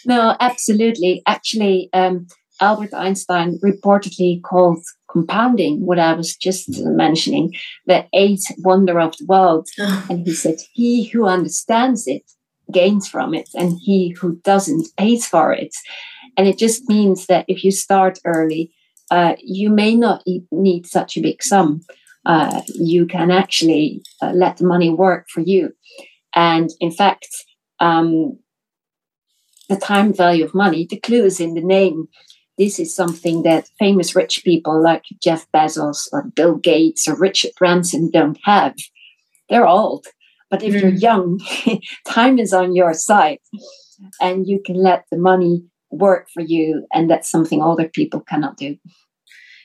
No 0.04 0.36
absolutely. 0.40 1.22
Actually 1.26 1.90
um, 1.92 2.26
albert 2.60 2.94
einstein 2.94 3.58
reportedly 3.62 4.42
called 4.42 4.82
compounding 5.16 5.86
what 5.86 5.98
I 5.98 6.12
was 6.12 6.36
just 6.36 6.68
mentioning, 6.84 7.54
the 7.86 8.06
eighth 8.12 8.46
wonder 8.58 9.00
of 9.00 9.16
the 9.16 9.26
world. 9.26 9.68
Oh. 9.78 10.06
And 10.10 10.26
he 10.26 10.34
said, 10.34 10.58
He 10.72 11.04
who 11.10 11.26
understands 11.26 12.06
it 12.06 12.24
gains 12.70 13.08
from 13.08 13.32
it, 13.32 13.48
and 13.54 13.78
he 13.86 14.10
who 14.18 14.28
doesn't 14.44 14.88
pays 14.98 15.26
for 15.26 15.52
it. 15.52 15.74
And 16.36 16.46
it 16.46 16.58
just 16.58 16.88
means 16.88 17.26
that 17.26 17.46
if 17.48 17.64
you 17.64 17.70
start 17.70 18.18
early, 18.24 18.72
uh, 19.10 19.34
you 19.38 19.70
may 19.70 19.94
not 19.94 20.22
need 20.50 20.86
such 20.86 21.16
a 21.16 21.22
big 21.22 21.42
sum. 21.42 21.80
Uh, 22.26 22.60
you 22.74 23.06
can 23.06 23.30
actually 23.30 24.02
uh, 24.20 24.32
let 24.34 24.56
the 24.56 24.66
money 24.66 24.90
work 24.90 25.24
for 25.32 25.40
you. 25.40 25.72
And 26.34 26.68
in 26.80 26.90
fact, 26.90 27.28
um, 27.80 28.38
the 29.68 29.76
time 29.76 30.12
value 30.12 30.44
of 30.44 30.54
money, 30.54 30.86
the 30.90 31.00
clue 31.00 31.24
is 31.24 31.40
in 31.40 31.54
the 31.54 31.68
name 31.78 32.08
this 32.58 32.78
is 32.78 32.94
something 32.94 33.42
that 33.42 33.68
famous 33.78 34.14
rich 34.14 34.42
people 34.44 34.82
like 34.82 35.04
Jeff 35.22 35.46
Bezos 35.52 36.08
or 36.12 36.24
Bill 36.34 36.56
Gates 36.56 37.06
or 37.06 37.16
Richard 37.16 37.52
Branson 37.58 38.10
don't 38.10 38.38
have. 38.44 38.74
They're 39.48 39.66
old. 39.66 40.06
But 40.50 40.62
if 40.62 40.74
mm. 40.74 40.80
you're 40.80 40.90
young, 40.90 41.40
time 42.06 42.38
is 42.38 42.52
on 42.52 42.74
your 42.74 42.94
side 42.94 43.38
and 44.20 44.46
you 44.46 44.60
can 44.64 44.76
let 44.76 45.04
the 45.10 45.18
money 45.18 45.64
work 45.90 46.28
for 46.32 46.42
you. 46.42 46.86
And 46.92 47.10
that's 47.10 47.30
something 47.30 47.62
older 47.62 47.88
people 47.88 48.20
cannot 48.20 48.56
do. 48.56 48.76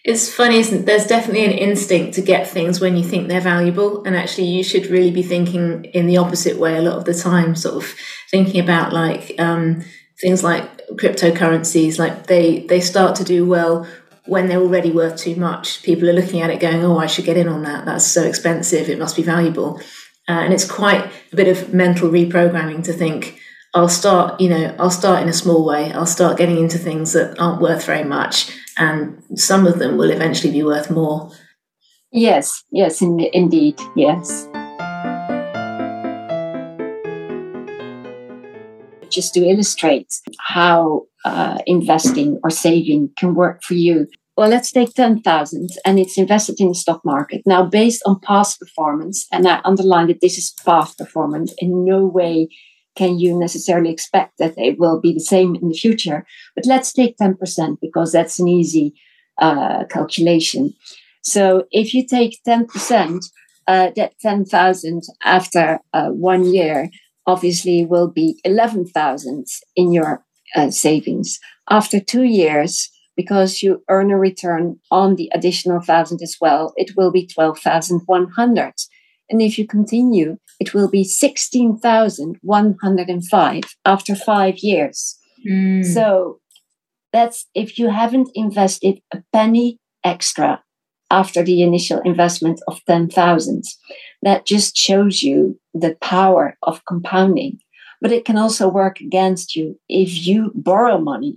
It's 0.04 0.34
funny, 0.34 0.58
isn't 0.58 0.80
it? 0.80 0.86
There's 0.88 1.06
definitely 1.06 1.46
an 1.46 1.52
instinct 1.52 2.16
to 2.16 2.22
get 2.22 2.48
things 2.48 2.80
when 2.80 2.98
you 2.98 3.04
think 3.04 3.28
they're 3.28 3.40
valuable. 3.40 4.04
And 4.04 4.16
actually, 4.16 4.48
you 4.48 4.64
should 4.64 4.88
really 4.88 5.12
be 5.12 5.22
thinking 5.22 5.86
in 5.86 6.08
the 6.08 6.18
opposite 6.18 6.58
way 6.58 6.76
a 6.76 6.82
lot 6.82 6.98
of 6.98 7.06
the 7.06 7.14
time, 7.14 7.56
sort 7.56 7.84
of 7.84 7.94
thinking 8.32 8.60
about 8.60 8.94
like 8.94 9.36
um, 9.38 9.84
things 10.20 10.44
like 10.44 10.81
cryptocurrencies, 10.96 12.00
like 12.00 12.28
they, 12.28 12.62
they 12.68 12.80
start 12.80 13.16
to 13.18 13.24
do 13.24 13.46
well 13.46 13.88
when 14.26 14.48
they're 14.48 14.62
already 14.62 14.92
worth 14.92 15.18
too 15.18 15.36
much. 15.36 15.82
People 15.84 16.10
are 16.10 16.14
looking 16.14 16.42
at 16.42 16.50
it 16.50 16.60
going, 16.60 16.84
oh, 16.84 16.98
I 16.98 17.08
should 17.08 17.26
get 17.26 17.38
in 17.38 17.48
on 17.48 17.64
that. 17.64 17.86
That's 17.86 18.06
so 18.06 18.24
expensive. 18.24 18.90
It 18.90 19.00
must 19.00 19.16
be 19.16 19.24
valuable. 19.24 19.80
Uh, 20.30 20.44
and 20.44 20.54
it's 20.54 20.70
quite 20.70 21.12
a 21.32 21.36
bit 21.36 21.48
of 21.48 21.74
mental 21.74 22.10
reprogramming 22.10 22.84
to 22.84 22.94
think, 22.94 23.40
I'll 23.74 23.90
start, 23.90 24.40
you 24.40 24.50
know, 24.50 24.76
I'll 24.80 24.92
start 24.92 25.24
in 25.24 25.30
a 25.30 25.34
small 25.34 25.66
way. 25.66 25.92
I'll 25.94 26.06
start 26.06 26.38
getting 26.38 26.58
into 26.58 26.78
things 26.78 27.14
that 27.14 27.40
aren't 27.40 27.62
worth 27.62 27.86
very 27.86 28.04
much, 28.04 28.52
and 28.78 29.24
some 29.36 29.66
of 29.66 29.80
them 29.80 29.98
will 29.98 30.12
eventually 30.12 30.52
be 30.52 30.64
worth 30.64 30.92
more. 30.92 31.32
Yes, 32.12 32.64
yes, 32.70 33.02
in, 33.02 33.20
indeed, 33.32 33.80
yes. 33.96 34.48
Just 39.12 39.34
to 39.34 39.42
illustrate 39.42 40.14
how 40.40 41.04
uh, 41.26 41.60
investing 41.68 42.40
or 42.44 42.50
saving 42.50 43.10
can 43.18 43.36
work 43.36 43.64
for 43.64 43.74
you. 43.74 44.08
Well, 44.38 44.50
let's 44.50 44.72
take 44.72 44.94
10,000 44.94 45.70
and 45.86 46.00
it's 46.00 46.18
invested 46.18 46.60
in 46.60 46.70
the 46.70 46.76
stock 46.76 47.02
market. 47.04 47.42
Now, 47.46 47.64
based 47.64 48.02
on 48.06 48.20
past 48.22 48.60
performance, 48.60 49.28
and 49.32 49.48
I 49.48 49.60
underline 49.66 50.08
that 50.08 50.22
this 50.22 50.38
is 50.38 50.54
past 50.66 50.98
performance, 50.98 51.54
in 51.60 51.86
no 51.86 52.06
way 52.06 52.48
can 52.96 53.20
you 53.20 53.38
necessarily 53.38 53.92
expect 53.92 54.38
that 54.38 54.56
they 54.56 54.72
will 54.72 55.00
be 55.00 55.14
the 55.14 55.20
same 55.20 55.56
in 55.56 55.70
the 55.70 55.76
future? 55.76 56.26
But 56.56 56.66
let's 56.66 56.92
take 56.92 57.18
10% 57.18 57.78
because 57.82 58.12
that's 58.12 58.40
an 58.40 58.48
easy 58.48 58.94
uh, 59.38 59.86
calculation. 59.86 60.74
So 61.24 61.66
if 61.72 61.94
you 61.94 62.06
take 62.06 62.40
10%, 62.48 63.22
uh, 63.68 63.92
that 63.96 64.14
10,000 64.20 65.04
after 65.24 65.80
uh, 65.94 66.10
one 66.10 66.52
year 66.52 66.90
obviously 67.32 67.86
will 67.86 68.10
be 68.10 68.40
11,000 68.44 69.46
in 69.76 69.92
your 69.92 70.24
uh, 70.56 70.70
savings. 70.70 71.40
After 71.70 72.00
two 72.00 72.24
years, 72.24 72.90
because 73.16 73.62
you 73.64 73.84
earn 73.90 74.12
a 74.12 74.18
return 74.18 74.80
on 74.90 75.16
the 75.16 75.30
additional 75.34 75.82
thousand 75.82 76.22
as 76.22 76.38
well, 76.42 76.74
it 76.76 76.92
will 76.98 77.12
be 77.12 77.28
12,100. 77.28 78.74
And 79.30 79.42
if 79.42 79.58
you 79.58 79.66
continue, 79.66 80.38
it 80.60 80.74
will 80.74 80.90
be 80.90 81.04
16,105 81.04 83.64
after 83.86 84.16
five 84.16 84.60
years. 84.60 85.18
Mm. 85.50 85.86
So 85.86 86.40
that's 87.14 87.48
if 87.56 87.80
you 87.80 87.90
haven't 87.90 88.30
invested 88.36 89.00
a 89.14 89.24
penny 89.32 89.80
extra 90.04 90.62
after 91.12 91.44
the 91.44 91.62
initial 91.62 92.00
investment 92.02 92.60
of 92.68 92.84
10,000. 92.86 93.64
That 94.24 94.46
just 94.46 94.78
shows 94.78 95.22
you 95.22 95.60
the 95.74 95.96
power 96.02 96.58
of 96.64 96.86
compounding. 96.86 97.60
But 98.02 98.12
it 98.12 98.26
can 98.26 98.38
also 98.38 98.68
work 98.68 99.00
against 99.00 99.56
you 99.56 99.80
if 99.88 100.26
you 100.26 100.52
borrow 100.56 101.00
money 101.00 101.36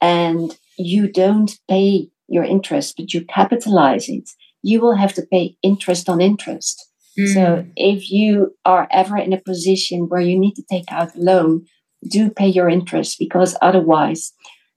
and 0.00 0.56
you 0.78 1.10
don't 1.10 1.58
pay 1.68 2.08
your 2.28 2.44
interest, 2.44 2.94
but 2.96 3.12
you 3.12 3.24
capitalize 3.24 4.08
it 4.08 4.28
you 4.66 4.80
will 4.80 4.96
have 4.96 5.14
to 5.14 5.22
pay 5.22 5.56
interest 5.62 6.08
on 6.08 6.20
interest. 6.20 6.88
Mm. 7.16 7.34
So 7.34 7.66
if 7.76 8.10
you 8.10 8.56
are 8.64 8.88
ever 8.90 9.16
in 9.16 9.32
a 9.32 9.40
position 9.40 10.08
where 10.08 10.20
you 10.20 10.36
need 10.36 10.54
to 10.54 10.64
take 10.68 10.90
out 10.90 11.14
a 11.14 11.20
loan, 11.20 11.66
do 12.08 12.30
pay 12.30 12.48
your 12.48 12.68
interest 12.68 13.16
because 13.18 13.56
otherwise 13.62 14.32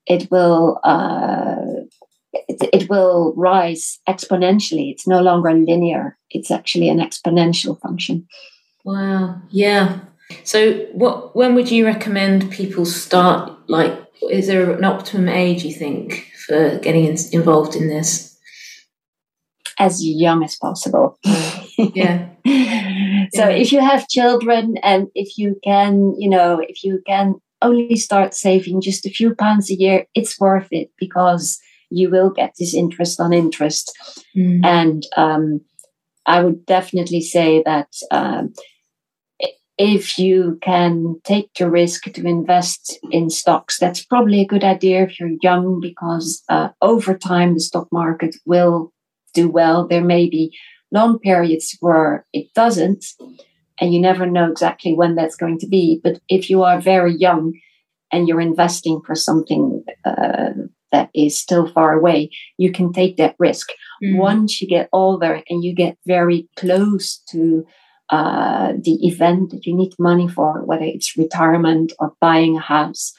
it 0.06 0.30
will 0.30 0.80
uh, 0.84 1.56
it, 2.48 2.70
it 2.74 2.90
will 2.90 3.34
rise 3.36 4.00
exponentially. 4.08 4.92
It's 4.92 5.08
no 5.08 5.22
longer 5.22 5.54
linear. 5.54 6.18
It's 6.30 6.52
actually 6.52 6.90
an 6.90 7.00
exponential 7.00 7.80
function. 7.80 8.28
Wow. 8.86 9.42
Yeah. 9.50 10.00
So 10.44 10.86
what 10.94 11.36
when 11.36 11.56
would 11.56 11.72
you 11.72 11.86
recommend 11.86 12.52
people 12.52 12.86
start 12.86 13.52
like 13.68 13.94
is 14.30 14.48
there 14.48 14.72
an 14.72 14.84
optimum 14.84 15.30
age 15.30 15.64
you 15.64 15.74
think 15.74 16.32
for 16.46 16.78
getting 16.80 17.06
in, 17.06 17.18
involved 17.32 17.76
in 17.76 17.88
this? 17.88 18.30
as 19.80 20.06
young 20.06 20.44
as 20.44 20.58
possible. 20.58 21.18
yeah. 21.78 22.28
so 23.34 23.48
yeah. 23.48 23.50
if 23.50 23.72
you 23.72 23.80
have 23.80 24.08
children 24.10 24.76
and 24.84 25.08
if 25.16 25.38
you 25.38 25.58
can, 25.64 26.14
you 26.20 26.30
know, 26.30 26.60
if 26.60 26.84
you 26.84 27.02
can 27.08 27.36
only 27.62 27.96
start 27.96 28.34
saving 28.34 28.82
just 28.82 29.06
a 29.06 29.10
few 29.10 29.34
pounds 29.34 29.72
a 29.72 29.76
year, 29.76 30.06
it's 30.14 30.40
worth 30.40 30.68
it 30.72 30.92
because 30.98 31.60
you 31.90 32.10
will 32.10 32.30
get 32.30 32.54
this 32.58 32.74
interest 32.74 33.20
on 33.20 33.34
interest. 33.34 33.98
Mm. 34.36 34.66
And 34.66 35.04
um, 35.18 35.62
I 36.26 36.44
would 36.44 36.66
definitely 36.66 37.22
say 37.22 37.64
that 37.66 37.88
um, 38.12 38.54
if 39.80 40.20
you 40.20 40.60
can 40.62 41.16
take 41.24 41.54
the 41.54 41.70
risk 41.70 42.04
to 42.04 42.28
invest 42.28 43.00
in 43.12 43.30
stocks, 43.30 43.80
that's 43.80 44.04
probably 44.04 44.42
a 44.42 44.48
good 44.48 44.64
idea 44.64 45.04
if 45.04 45.20
you're 45.20 45.38
young 45.42 45.80
because 45.80 46.44
uh, 46.50 46.70
over 46.82 47.18
time 47.18 47.54
the 47.54 47.62
stock 47.62 47.88
market 47.92 48.36
will 48.46 48.92
do 49.34 49.50
well. 49.50 49.88
There 49.88 50.04
may 50.04 50.30
be 50.30 50.56
long 50.92 51.18
periods 51.18 51.78
where 51.80 52.26
it 52.34 52.54
doesn't, 52.54 53.06
and 53.80 53.94
you 53.94 54.02
never 54.02 54.26
know 54.26 54.52
exactly 54.52 54.94
when 54.94 55.16
that's 55.16 55.38
going 55.38 55.60
to 55.60 55.68
be. 55.68 56.02
But 56.04 56.20
if 56.28 56.50
you 56.50 56.64
are 56.64 56.82
very 56.82 57.16
young 57.16 57.54
and 58.12 58.28
you're 58.28 58.42
investing 58.42 59.02
for 59.06 59.16
something 59.16 59.84
uh, 60.04 60.50
that 60.92 61.10
is 61.14 61.38
still 61.38 61.68
far 61.68 61.94
away, 61.94 62.30
you 62.58 62.72
can 62.72 62.92
take 62.94 63.18
that 63.18 63.36
risk. 63.40 63.70
Mm. 64.04 64.18
Once 64.18 64.62
you 64.62 64.68
get 64.68 64.90
older 64.92 65.42
and 65.50 65.64
you 65.64 65.74
get 65.74 65.98
very 66.06 66.48
close 66.56 67.22
to 67.32 67.66
uh, 68.10 68.74
the 68.82 68.98
event 69.08 69.52
that 69.52 69.66
you 69.66 69.76
need 69.76 69.94
money 70.00 70.28
for, 70.28 70.64
whether 70.66 70.86
it's 70.86 71.18
retirement 71.18 71.94
or 72.00 72.14
buying 72.20 72.58
a 72.58 72.62
house, 72.62 73.14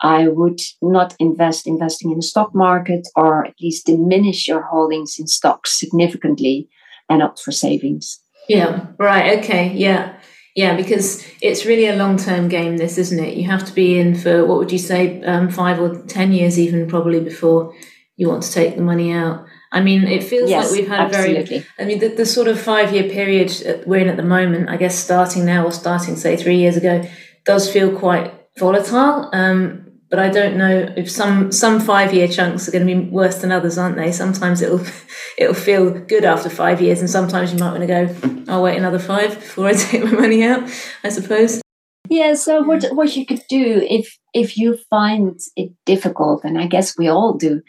I 0.00 0.28
would 0.28 0.60
not 0.80 1.14
invest 1.18 1.66
investing 1.66 2.10
in 2.10 2.18
the 2.18 2.22
stock 2.22 2.54
market 2.54 3.06
or 3.16 3.44
at 3.44 3.54
least 3.60 3.86
diminish 3.86 4.48
your 4.48 4.62
holdings 4.62 5.16
in 5.18 5.26
stocks 5.26 5.78
significantly 5.78 6.68
and 7.08 7.22
opt 7.22 7.40
for 7.40 7.52
savings. 7.52 8.20
Yeah, 8.48 8.86
right. 8.98 9.38
Okay. 9.38 9.72
Yeah. 9.74 10.14
Yeah, 10.56 10.76
because 10.76 11.24
it's 11.40 11.64
really 11.64 11.86
a 11.86 11.96
long 11.96 12.16
term 12.16 12.48
game, 12.48 12.76
this, 12.76 12.98
isn't 12.98 13.22
it? 13.22 13.36
You 13.36 13.48
have 13.48 13.64
to 13.66 13.72
be 13.72 13.98
in 13.98 14.14
for, 14.14 14.44
what 14.44 14.58
would 14.58 14.72
you 14.72 14.78
say, 14.78 15.22
um, 15.22 15.48
five 15.48 15.80
or 15.80 16.02
10 16.02 16.32
years, 16.32 16.58
even 16.58 16.88
probably 16.88 17.20
before 17.20 17.74
you 18.16 18.28
want 18.28 18.42
to 18.42 18.52
take 18.52 18.76
the 18.76 18.82
money 18.82 19.12
out. 19.12 19.44
I 19.72 19.80
mean, 19.80 20.04
it 20.04 20.24
feels 20.24 20.50
yes, 20.50 20.70
like 20.70 20.80
we've 20.80 20.88
had 20.88 21.00
absolutely. 21.00 21.40
a 21.40 21.60
very, 21.60 21.66
I 21.78 21.84
mean, 21.84 21.98
the, 22.00 22.08
the 22.08 22.26
sort 22.26 22.48
of 22.48 22.60
five 22.60 22.92
year 22.92 23.08
period 23.08 23.84
we're 23.86 24.00
in 24.00 24.08
at 24.08 24.16
the 24.16 24.24
moment, 24.24 24.68
I 24.68 24.76
guess 24.76 24.98
starting 24.98 25.44
now 25.46 25.64
or 25.64 25.72
starting, 25.72 26.16
say, 26.16 26.36
three 26.36 26.56
years 26.56 26.76
ago, 26.76 27.08
does 27.44 27.70
feel 27.72 27.96
quite 27.96 28.34
volatile. 28.58 29.30
Um, 29.32 29.89
but 30.10 30.18
I 30.18 30.28
don't 30.28 30.56
know 30.56 30.92
if 30.96 31.08
some 31.08 31.52
some 31.52 31.78
five 31.78 32.12
year 32.12 32.26
chunks 32.26 32.68
are 32.68 32.72
going 32.72 32.86
to 32.86 32.94
be 32.94 33.08
worse 33.08 33.38
than 33.38 33.52
others, 33.52 33.78
aren't 33.78 33.96
they? 33.96 34.10
Sometimes 34.10 34.60
it'll 34.60 34.84
it'll 35.38 35.54
feel 35.54 35.90
good 35.90 36.24
after 36.24 36.50
five 36.50 36.82
years, 36.82 37.00
and 37.00 37.08
sometimes 37.08 37.52
you 37.52 37.58
might 37.58 37.70
want 37.70 37.82
to 37.82 37.86
go, 37.86 38.52
I'll 38.52 38.62
wait 38.62 38.76
another 38.76 38.98
five 38.98 39.36
before 39.36 39.68
I 39.68 39.72
take 39.74 40.04
my 40.04 40.10
money 40.10 40.44
out. 40.44 40.68
I 41.04 41.08
suppose. 41.10 41.62
Yeah. 42.08 42.34
So 42.34 42.62
what 42.62 42.84
what 42.92 43.16
you 43.16 43.24
could 43.24 43.42
do 43.48 43.86
if 43.88 44.18
if 44.34 44.58
you 44.58 44.78
find 44.90 45.38
it 45.54 45.72
difficult, 45.86 46.42
and 46.44 46.58
I 46.58 46.66
guess 46.66 46.98
we 46.98 47.06
all 47.06 47.34
do, 47.34 47.62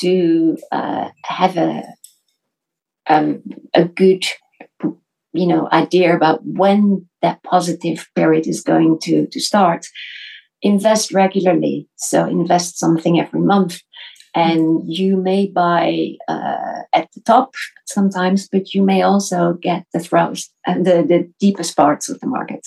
to 0.00 0.58
uh, 0.72 1.10
have 1.24 1.56
a 1.56 1.84
um, 3.06 3.42
a 3.72 3.84
good 3.84 4.24
you 5.32 5.46
know 5.46 5.68
idea 5.70 6.16
about 6.16 6.40
when 6.44 7.08
that 7.22 7.40
positive 7.44 8.08
period 8.16 8.48
is 8.48 8.62
going 8.62 8.98
to 9.02 9.28
to 9.28 9.40
start 9.40 9.86
invest 10.64 11.12
regularly. 11.12 11.86
So 11.96 12.24
invest 12.24 12.78
something 12.78 13.20
every 13.20 13.40
month. 13.40 13.80
And 14.36 14.82
you 14.84 15.16
may 15.16 15.46
buy 15.46 16.16
uh, 16.26 16.82
at 16.92 17.08
the 17.12 17.20
top 17.20 17.54
sometimes, 17.86 18.48
but 18.48 18.74
you 18.74 18.82
may 18.82 19.02
also 19.02 19.52
get 19.52 19.86
the 19.92 20.00
thrust 20.00 20.52
and 20.66 20.84
the, 20.84 21.04
the 21.06 21.30
deepest 21.38 21.76
parts 21.76 22.08
of 22.08 22.18
the 22.18 22.26
market. 22.26 22.66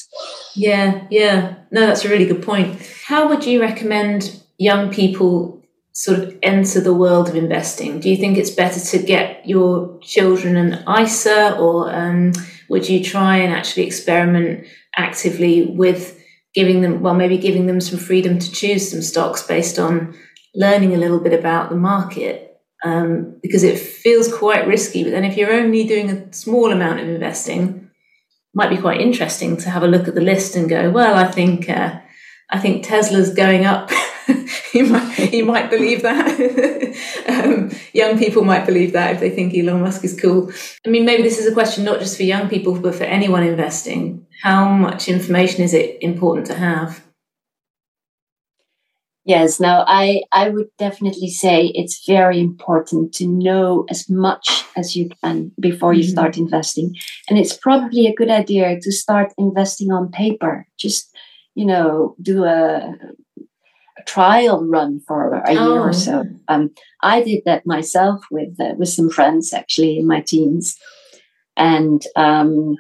Yeah, 0.56 1.06
yeah. 1.10 1.56
No, 1.72 1.86
that's 1.86 2.06
a 2.06 2.10
really 2.10 2.26
good 2.26 2.42
point. 2.42 2.80
How 3.06 3.28
would 3.28 3.46
you 3.46 3.60
recommend 3.60 4.42
young 4.58 4.94
people 4.94 5.62
sort 5.92 6.20
of 6.20 6.38
enter 6.42 6.80
the 6.80 6.94
world 6.94 7.28
of 7.28 7.36
investing? 7.36 8.00
Do 8.00 8.10
you 8.10 8.16
think 8.16 8.38
it's 8.38 8.52
better 8.52 8.80
to 8.80 9.06
get 9.06 9.46
your 9.46 10.00
children 10.00 10.56
an 10.56 10.86
ISA, 10.88 11.58
or 11.58 11.94
um, 11.94 12.32
would 12.70 12.88
you 12.88 13.04
try 13.04 13.38
and 13.38 13.54
actually 13.54 13.86
experiment 13.86 14.66
actively 14.96 15.66
with 15.66 16.17
giving 16.58 16.82
them, 16.82 17.02
well, 17.04 17.14
maybe 17.14 17.38
giving 17.38 17.68
them 17.68 17.80
some 17.80 18.00
freedom 18.00 18.40
to 18.40 18.52
choose 18.52 18.90
some 18.90 19.04
stocks 19.04 19.44
based 19.44 19.78
on 19.78 20.18
learning 20.56 20.96
a 20.96 20.98
little 20.98 21.20
bit 21.20 21.38
about 21.38 21.70
the 21.70 21.76
market. 21.76 22.44
Um, 22.84 23.38
because 23.44 23.64
it 23.64 23.80
feels 23.80 24.32
quite 24.32 24.68
risky. 24.68 25.04
But 25.04 25.12
then 25.12 25.24
if 25.24 25.36
you're 25.38 25.52
only 25.52 25.88
doing 25.88 26.10
a 26.10 26.34
small 26.34 26.72
amount 26.72 27.00
of 27.00 27.08
investing, 27.08 27.90
might 28.54 28.70
be 28.70 28.78
quite 28.78 29.02
interesting 29.02 29.58
to 29.58 29.70
have 29.70 29.84
a 29.84 29.88
look 29.88 30.08
at 30.08 30.16
the 30.16 30.22
list 30.22 30.56
and 30.56 30.70
go, 30.70 30.90
well, 30.90 31.16
I 31.16 31.26
think 31.26 31.70
uh, 31.70 32.00
I 32.50 32.60
think 32.60 32.84
Tesla's 32.84 33.34
going 33.34 33.66
up 33.66 33.92
you 34.74 34.86
might 34.86 35.34
you 35.34 35.46
might 35.46 35.70
believe 35.70 36.02
that. 36.02 36.40
um, 37.28 37.72
young 37.94 38.18
people 38.18 38.44
might 38.44 38.66
believe 38.66 38.94
that 38.94 39.14
if 39.14 39.20
they 39.20 39.30
think 39.30 39.54
Elon 39.54 39.82
Musk 39.82 40.04
is 40.04 40.20
cool. 40.20 40.52
I 40.86 40.90
mean, 40.90 41.06
maybe 41.06 41.24
this 41.24 41.40
is 41.40 41.48
a 41.48 41.54
question 41.54 41.84
not 41.84 42.00
just 42.00 42.18
for 42.18 42.24
young 42.24 42.50
people, 42.50 42.80
but 42.80 42.96
for 42.96 43.04
anyone 43.04 43.44
investing. 43.44 44.26
How 44.42 44.70
much 44.70 45.08
information 45.08 45.64
is 45.64 45.74
it 45.74 45.98
important 46.02 46.48
to 46.48 46.56
have? 46.56 47.08
Yes, 49.28 49.60
now 49.60 49.84
I, 49.86 50.22
I 50.32 50.48
would 50.48 50.70
definitely 50.78 51.28
say 51.28 51.66
it's 51.76 52.06
very 52.08 52.40
important 52.40 53.14
to 53.16 53.28
know 53.28 53.86
as 53.90 54.10
much 54.10 54.64
as 54.78 54.96
you 54.96 55.10
can 55.22 55.52
before 55.60 55.94
you 55.94 56.04
mm-hmm. 56.04 56.12
start 56.12 56.38
investing. 56.38 56.96
And 57.30 57.38
it's 57.38 57.58
probably 57.58 58.08
a 58.08 58.16
good 58.16 58.30
idea 58.30 58.80
to 58.80 58.92
start 58.92 59.34
investing 59.38 59.92
on 59.92 60.12
paper. 60.12 60.66
Just, 60.80 61.14
you 61.56 61.66
know, 61.66 62.16
do 62.22 62.46
a, 62.46 62.96
a 62.96 62.96
trial 64.08 64.66
run 64.66 65.02
for 65.08 65.36
a 65.36 65.44
oh. 65.50 65.52
year 65.52 65.82
or 65.82 65.94
so. 65.94 66.24
Oh. 66.26 66.54
Um, 66.54 66.72
I 67.04 67.22
did 67.22 67.44
that 67.46 67.68
myself 67.68 68.26
with 68.32 68.60
uh, 68.60 68.74
with 68.78 68.90
some 68.90 69.10
friends 69.10 69.54
actually 69.54 70.00
in 70.00 70.08
my 70.08 70.22
teens. 70.22 70.78
And 71.56 72.04
um, 72.16 72.78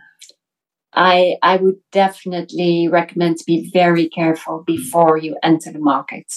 I, 0.93 1.37
I 1.43 1.57
would 1.57 1.77
definitely 1.91 2.87
recommend 2.87 3.37
to 3.37 3.43
be 3.45 3.69
very 3.71 4.07
careful 4.07 4.63
before 4.65 5.17
you 5.17 5.35
enter 5.43 5.71
the 5.71 5.79
market. 5.79 6.31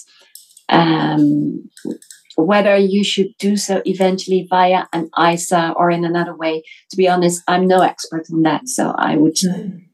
Um, 0.68 1.68
whether 2.36 2.76
you 2.76 3.02
should 3.02 3.36
do 3.38 3.56
so 3.56 3.82
eventually 3.84 4.46
via 4.48 4.86
an 4.92 5.10
ISA 5.20 5.74
or 5.76 5.90
in 5.90 6.04
another 6.04 6.36
way, 6.36 6.62
to 6.90 6.96
be 6.96 7.08
honest, 7.08 7.42
I'm 7.48 7.66
no 7.66 7.80
expert 7.80 8.26
on 8.32 8.42
that. 8.42 8.68
So 8.68 8.94
I 8.96 9.16
would, 9.16 9.34
mm. 9.36 9.84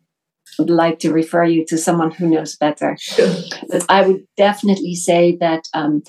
Would 0.58 0.70
like 0.70 0.98
to 1.00 1.12
refer 1.12 1.44
you 1.44 1.64
to 1.66 1.78
someone 1.78 2.10
who 2.10 2.28
knows 2.28 2.56
better. 2.56 2.96
But 3.16 3.84
I 3.88 4.06
would 4.06 4.24
definitely 4.36 4.94
say 4.94 5.36
that 5.40 5.64
um, 5.74 6.02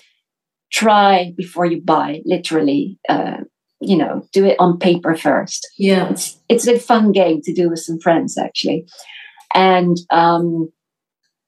try 0.71 1.33
before 1.37 1.65
you 1.65 1.81
buy, 1.81 2.21
literally. 2.25 2.99
Uh, 3.07 3.37
you 3.79 3.95
know, 3.95 4.27
do 4.33 4.43
it 4.43 4.59
on 4.59 4.79
paper 4.79 5.15
first. 5.15 5.67
Yeah. 5.77 6.09
It's, 6.09 6.39
it's 6.49 6.67
a 6.67 6.79
fun 6.79 7.11
game 7.11 7.41
to 7.43 7.53
do 7.53 7.69
with 7.69 7.79
some 7.79 7.99
friends, 7.99 8.35
actually. 8.35 8.87
And 9.53 9.97
um, 10.09 10.71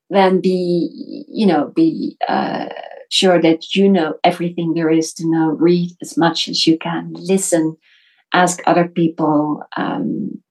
then 0.09 0.39
be, 0.39 1.25
you 1.27 1.47
know, 1.47 1.71
be 1.75 2.17
uh, 2.27 2.67
sure 3.09 3.41
that 3.41 3.75
you 3.75 3.89
know 3.89 4.15
everything 4.23 4.73
there 4.73 4.89
is 4.89 5.13
to 5.13 5.29
know, 5.29 5.49
read 5.49 5.91
as 6.01 6.17
much 6.17 6.47
as 6.47 6.65
you 6.65 6.77
can, 6.77 7.11
listen, 7.13 7.75
ask 8.33 8.61
other 8.65 8.87
people, 8.87 9.63
um, 9.75 10.41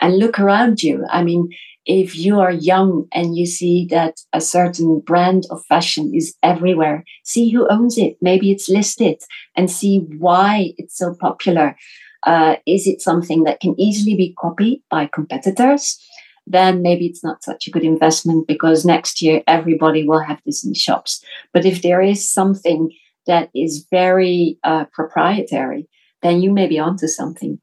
and 0.00 0.18
look 0.18 0.38
around 0.38 0.82
you. 0.82 1.04
I 1.10 1.24
mean, 1.24 1.48
if 1.88 2.14
you 2.14 2.38
are 2.38 2.52
young 2.52 3.08
and 3.12 3.34
you 3.34 3.46
see 3.46 3.86
that 3.90 4.20
a 4.34 4.42
certain 4.42 5.00
brand 5.00 5.44
of 5.50 5.64
fashion 5.64 6.12
is 6.14 6.36
everywhere, 6.42 7.02
see 7.24 7.50
who 7.50 7.66
owns 7.70 7.96
it. 7.96 8.18
Maybe 8.20 8.52
it's 8.52 8.68
listed 8.68 9.16
and 9.56 9.70
see 9.70 10.06
why 10.18 10.74
it's 10.76 10.98
so 10.98 11.14
popular. 11.18 11.76
Uh, 12.24 12.56
is 12.66 12.86
it 12.86 13.00
something 13.00 13.44
that 13.44 13.60
can 13.60 13.74
easily 13.80 14.14
be 14.14 14.34
copied 14.38 14.82
by 14.90 15.08
competitors? 15.12 15.98
Then 16.46 16.82
maybe 16.82 17.06
it's 17.06 17.24
not 17.24 17.42
such 17.42 17.66
a 17.66 17.70
good 17.70 17.84
investment 17.84 18.46
because 18.46 18.84
next 18.84 19.22
year 19.22 19.42
everybody 19.46 20.06
will 20.06 20.20
have 20.20 20.42
this 20.44 20.64
in 20.64 20.74
shops. 20.74 21.24
But 21.54 21.64
if 21.64 21.80
there 21.80 22.02
is 22.02 22.30
something 22.30 22.90
that 23.26 23.48
is 23.54 23.86
very 23.90 24.58
uh, 24.62 24.84
proprietary, 24.92 25.88
then 26.20 26.42
you 26.42 26.52
may 26.52 26.66
be 26.66 26.78
onto 26.78 27.06
something. 27.06 27.60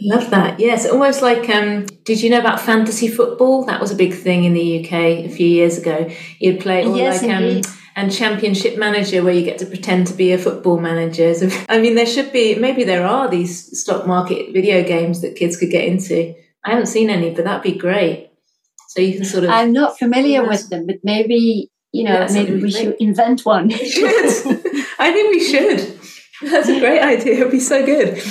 Love 0.00 0.30
that. 0.30 0.58
Yes, 0.58 0.88
almost 0.88 1.20
like 1.20 1.50
um, 1.50 1.84
did 2.04 2.22
you 2.22 2.30
know 2.30 2.40
about 2.40 2.60
fantasy 2.60 3.08
football? 3.08 3.66
That 3.66 3.80
was 3.80 3.90
a 3.90 3.94
big 3.94 4.14
thing 4.14 4.44
in 4.44 4.54
the 4.54 4.82
UK 4.82 4.92
a 4.92 5.28
few 5.28 5.46
years 5.46 5.76
ago. 5.76 6.10
You'd 6.38 6.60
play 6.60 6.84
all 6.84 6.96
yes, 6.96 7.22
like 7.22 7.30
um, 7.30 7.60
and 7.94 8.10
championship 8.10 8.78
manager 8.78 9.22
where 9.22 9.34
you 9.34 9.44
get 9.44 9.58
to 9.58 9.66
pretend 9.66 10.06
to 10.06 10.14
be 10.14 10.32
a 10.32 10.38
football 10.38 10.80
manager. 10.80 11.34
So, 11.34 11.50
I 11.68 11.78
mean, 11.78 11.94
there 11.94 12.06
should 12.06 12.32
be 12.32 12.54
maybe 12.54 12.84
there 12.84 13.06
are 13.06 13.28
these 13.28 13.78
stock 13.78 14.06
market 14.06 14.54
video 14.54 14.82
games 14.82 15.20
that 15.20 15.36
kids 15.36 15.58
could 15.58 15.70
get 15.70 15.84
into. 15.84 16.34
I 16.64 16.70
haven't 16.70 16.86
seen 16.86 17.10
any, 17.10 17.34
but 17.34 17.44
that'd 17.44 17.62
be 17.62 17.76
great. 17.76 18.30
So 18.88 19.02
you 19.02 19.16
can 19.16 19.26
sort 19.26 19.44
of. 19.44 19.50
I'm 19.50 19.72
not 19.72 19.98
familiar 19.98 20.46
with 20.46 20.70
them, 20.70 20.86
but 20.86 20.96
maybe 21.02 21.70
you 21.92 22.04
know, 22.04 22.20
yeah, 22.20 22.32
maybe 22.32 22.62
we 22.62 22.70
should 22.70 22.96
invent 22.98 23.44
one. 23.44 23.70
I 23.74 25.12
think 25.12 25.30
we 25.30 25.44
should. 25.44 25.98
That's 26.50 26.68
a 26.68 26.80
great 26.80 27.02
idea. 27.02 27.34
It'd 27.34 27.50
be 27.50 27.60
so 27.60 27.84
good 27.84 28.22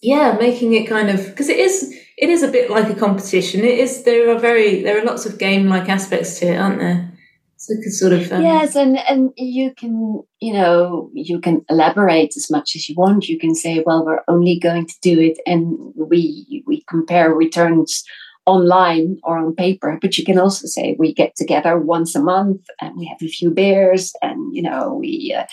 yeah, 0.00 0.36
making 0.38 0.74
it 0.74 0.88
kind 0.88 1.10
of 1.10 1.24
because 1.26 1.48
it 1.48 1.58
is 1.58 1.94
it 2.16 2.28
is 2.28 2.42
a 2.42 2.48
bit 2.48 2.70
like 2.70 2.88
a 2.88 2.94
competition. 2.94 3.64
It 3.64 3.78
is 3.78 4.04
there 4.04 4.30
are 4.30 4.38
very 4.38 4.82
there 4.82 4.98
are 4.98 5.04
lots 5.04 5.26
of 5.26 5.38
game 5.38 5.68
like 5.68 5.88
aspects 5.88 6.38
to 6.40 6.46
it, 6.46 6.56
aren't 6.56 6.78
there? 6.78 7.12
So 7.56 7.74
it 7.74 7.90
sort 7.90 8.12
of 8.12 8.30
um, 8.32 8.42
yes, 8.42 8.76
and 8.76 8.98
and 8.98 9.32
you 9.36 9.74
can 9.74 10.22
you 10.40 10.52
know 10.52 11.10
you 11.12 11.40
can 11.40 11.64
elaborate 11.68 12.36
as 12.36 12.50
much 12.50 12.76
as 12.76 12.88
you 12.88 12.94
want. 12.96 13.28
You 13.28 13.38
can 13.38 13.54
say, 13.54 13.82
well, 13.84 14.04
we're 14.04 14.22
only 14.28 14.58
going 14.58 14.86
to 14.86 14.94
do 15.02 15.18
it, 15.20 15.38
and 15.44 15.76
we 15.96 16.62
we 16.66 16.84
compare 16.88 17.34
returns 17.34 18.04
online 18.48 19.18
or 19.24 19.36
on 19.36 19.54
paper 19.54 19.98
but 20.00 20.16
you 20.16 20.24
can 20.24 20.38
also 20.38 20.66
say 20.66 20.96
we 20.98 21.12
get 21.12 21.36
together 21.36 21.78
once 21.78 22.14
a 22.14 22.22
month 22.22 22.62
and 22.80 22.96
we 22.96 23.04
have 23.04 23.20
a 23.20 23.28
few 23.28 23.50
beers 23.50 24.14
and 24.22 24.56
you 24.56 24.62
know 24.62 24.94
we 24.94 25.34
uh, 25.36 25.44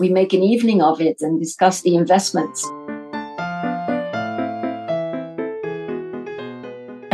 we 0.00 0.08
make 0.08 0.32
an 0.32 0.42
evening 0.42 0.82
of 0.82 1.00
it 1.00 1.18
and 1.20 1.38
discuss 1.38 1.82
the 1.82 1.94
investments 1.94 2.68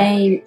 I 0.06 0.42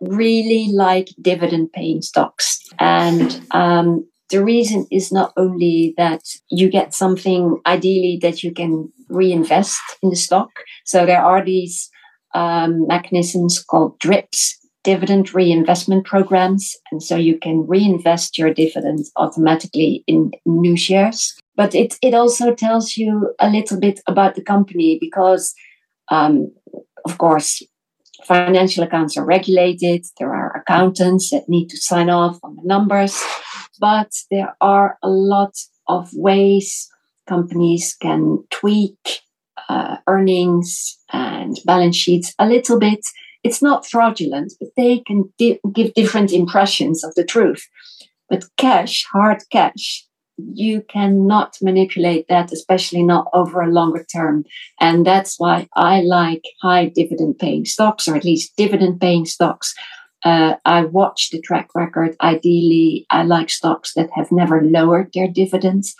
really 0.00 0.70
like 0.72 1.08
dividend 1.20 1.72
paying 1.72 2.02
stocks. 2.02 2.60
And 2.78 3.40
um, 3.50 4.06
the 4.30 4.44
reason 4.44 4.86
is 4.90 5.12
not 5.12 5.32
only 5.36 5.94
that 5.96 6.22
you 6.50 6.68
get 6.68 6.94
something 6.94 7.60
ideally 7.66 8.18
that 8.22 8.42
you 8.42 8.52
can 8.52 8.92
reinvest 9.08 9.80
in 10.02 10.10
the 10.10 10.16
stock. 10.16 10.50
So 10.84 11.06
there 11.06 11.22
are 11.22 11.44
these 11.44 11.90
um, 12.34 12.86
mechanisms 12.86 13.62
called 13.62 13.98
DRIPs, 13.98 14.58
dividend 14.84 15.34
reinvestment 15.34 16.06
programs. 16.06 16.76
And 16.92 17.02
so 17.02 17.16
you 17.16 17.38
can 17.38 17.66
reinvest 17.66 18.38
your 18.38 18.52
dividends 18.52 19.10
automatically 19.16 20.04
in 20.06 20.30
new 20.44 20.76
shares. 20.76 21.34
But 21.56 21.74
it, 21.74 21.96
it 22.02 22.14
also 22.14 22.54
tells 22.54 22.96
you 22.96 23.34
a 23.40 23.48
little 23.48 23.80
bit 23.80 24.00
about 24.06 24.34
the 24.34 24.42
company 24.42 24.98
because, 25.00 25.54
um, 26.10 26.52
of 27.04 27.16
course, 27.18 27.62
financial 28.26 28.82
accounts 28.84 29.16
are 29.16 29.24
regulated. 29.24 30.04
There 30.18 30.34
are 30.34 30.56
accountants 30.56 31.30
that 31.30 31.48
need 31.48 31.68
to 31.68 31.76
sign 31.76 32.10
off 32.10 32.38
on 32.42 32.56
the 32.56 32.62
numbers, 32.64 33.22
but 33.80 34.10
there 34.30 34.56
are 34.60 34.98
a 35.02 35.08
lot 35.08 35.54
of 35.88 36.10
ways 36.14 36.88
companies 37.26 37.96
can 38.00 38.44
tweak 38.50 38.98
uh, 39.68 39.96
earnings 40.06 40.98
and 41.12 41.56
balance 41.64 41.96
sheets 41.96 42.34
a 42.38 42.46
little 42.46 42.78
bit. 42.78 43.06
It's 43.42 43.62
not 43.62 43.86
fraudulent, 43.86 44.52
but 44.60 44.70
they 44.76 45.00
can 45.00 45.32
di- 45.38 45.60
give 45.72 45.94
different 45.94 46.32
impressions 46.32 47.04
of 47.04 47.14
the 47.14 47.24
truth. 47.24 47.66
But 48.28 48.44
cash, 48.56 49.04
hard 49.12 49.42
cash, 49.50 50.05
you 50.38 50.82
cannot 50.82 51.56
manipulate 51.62 52.28
that, 52.28 52.52
especially 52.52 53.02
not 53.02 53.28
over 53.32 53.60
a 53.60 53.70
longer 53.70 54.04
term. 54.04 54.44
And 54.80 55.06
that's 55.06 55.38
why 55.38 55.68
I 55.74 56.02
like 56.02 56.44
high 56.62 56.86
dividend 56.86 57.38
paying 57.38 57.64
stocks, 57.64 58.06
or 58.06 58.16
at 58.16 58.24
least 58.24 58.56
dividend 58.56 59.00
paying 59.00 59.24
stocks. 59.24 59.74
Uh, 60.24 60.56
I 60.64 60.84
watch 60.84 61.30
the 61.30 61.40
track 61.40 61.70
record. 61.74 62.16
Ideally, 62.20 63.06
I 63.10 63.22
like 63.22 63.50
stocks 63.50 63.94
that 63.94 64.10
have 64.14 64.32
never 64.32 64.62
lowered 64.62 65.12
their 65.12 65.28
dividends 65.28 65.94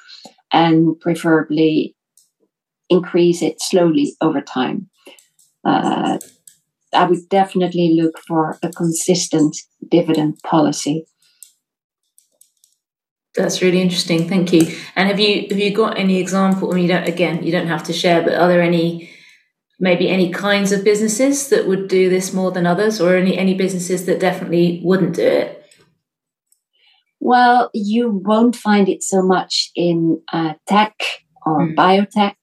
and 0.52 0.98
preferably 1.00 1.94
increase 2.88 3.42
it 3.42 3.60
slowly 3.60 4.14
over 4.20 4.40
time. 4.40 4.88
Uh, 5.64 6.18
I 6.92 7.04
would 7.04 7.28
definitely 7.28 7.98
look 8.00 8.18
for 8.26 8.58
a 8.62 8.70
consistent 8.70 9.56
dividend 9.88 10.38
policy. 10.44 11.06
That's 13.36 13.62
really 13.62 13.80
interesting. 13.80 14.28
Thank 14.28 14.52
you. 14.52 14.74
And 14.96 15.08
have 15.08 15.20
you 15.20 15.46
have 15.50 15.58
you 15.58 15.74
got 15.74 15.98
any 15.98 16.18
example? 16.18 16.72
I 16.72 16.74
mean, 16.74 16.84
you 16.84 16.88
don't 16.88 17.06
again, 17.06 17.42
you 17.44 17.52
don't 17.52 17.68
have 17.68 17.84
to 17.84 17.92
share, 17.92 18.22
but 18.22 18.34
are 18.34 18.48
there 18.48 18.62
any 18.62 19.10
maybe 19.78 20.08
any 20.08 20.30
kinds 20.32 20.72
of 20.72 20.82
businesses 20.84 21.48
that 21.50 21.68
would 21.68 21.88
do 21.88 22.08
this 22.08 22.32
more 22.32 22.50
than 22.50 22.66
others, 22.66 23.00
or 23.00 23.16
any 23.16 23.36
any 23.36 23.54
businesses 23.54 24.06
that 24.06 24.20
definitely 24.20 24.80
wouldn't 24.82 25.16
do 25.16 25.26
it? 25.26 25.62
Well, 27.20 27.70
you 27.74 28.20
won't 28.24 28.56
find 28.56 28.88
it 28.88 29.02
so 29.02 29.22
much 29.22 29.70
in 29.74 30.22
uh, 30.32 30.54
tech 30.66 30.94
or 31.46 31.60
mm. 31.60 31.74
biotech. 31.74 32.34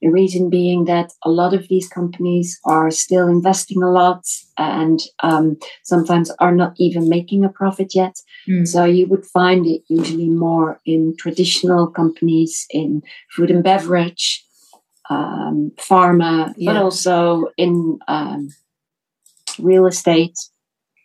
The 0.00 0.08
reason 0.08 0.48
being 0.48 0.84
that 0.84 1.12
a 1.24 1.30
lot 1.30 1.52
of 1.52 1.68
these 1.68 1.88
companies 1.88 2.58
are 2.64 2.90
still 2.90 3.28
investing 3.28 3.82
a 3.82 3.90
lot 3.90 4.24
and 4.56 5.00
um, 5.22 5.58
sometimes 5.82 6.30
are 6.38 6.54
not 6.54 6.74
even 6.78 7.08
making 7.08 7.44
a 7.44 7.48
profit 7.48 7.94
yet. 7.94 8.16
Mm. 8.48 8.66
So 8.66 8.84
you 8.84 9.06
would 9.08 9.26
find 9.26 9.66
it 9.66 9.82
usually 9.88 10.30
more 10.30 10.80
in 10.86 11.14
traditional 11.18 11.88
companies 11.88 12.66
in 12.70 13.02
food 13.34 13.50
and 13.50 13.64
beverage, 13.64 14.44
um, 15.10 15.72
pharma, 15.76 16.54
yeah. 16.56 16.72
but 16.72 16.80
also 16.80 17.48
in 17.56 17.98
um, 18.08 18.48
real 19.58 19.86
estate. 19.86 20.38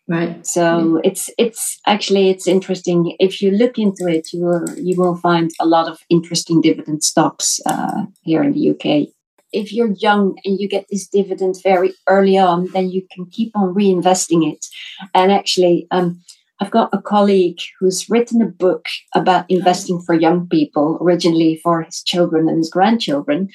Right. 0.10 0.48
So 0.48 1.02
yeah. 1.04 1.12
it's 1.12 1.30
it's 1.38 1.80
actually 1.86 2.30
it's 2.30 2.48
interesting. 2.48 3.16
If 3.20 3.42
you 3.42 3.52
look 3.52 3.78
into 3.78 4.08
it, 4.08 4.32
you 4.32 4.46
will 4.46 4.80
you 4.80 4.96
will 4.98 5.18
find 5.18 5.52
a 5.60 5.66
lot 5.66 5.90
of 5.90 6.00
interesting 6.10 6.62
dividend 6.62 7.04
stocks 7.04 7.60
uh, 7.66 8.06
here 8.22 8.42
in 8.42 8.54
the 8.54 8.70
UK. 8.70 9.10
If 9.52 9.74
you're 9.74 9.94
young 10.00 10.38
and 10.46 10.60
you 10.60 10.70
get 10.70 10.86
this 10.90 11.08
dividend 11.08 11.56
very 11.62 11.94
early 12.08 12.38
on, 12.38 12.70
then 12.74 12.90
you 12.90 13.06
can 13.14 13.26
keep 13.26 13.52
on 13.56 13.74
reinvesting 13.74 14.50
it. 14.50 14.66
And 15.14 15.32
actually, 15.32 15.88
um, 15.92 16.22
I've 16.60 16.72
got 16.72 16.90
a 16.94 17.02
colleague 17.02 17.60
who's 17.80 18.10
written 18.10 18.42
a 18.42 18.46
book 18.46 18.88
about 19.14 19.50
investing 19.50 20.02
for 20.02 20.16
young 20.16 20.48
people, 20.48 20.98
originally 21.02 21.60
for 21.64 21.84
his 21.84 22.02
children 22.02 22.48
and 22.48 22.58
his 22.58 22.70
grandchildren 22.70 23.50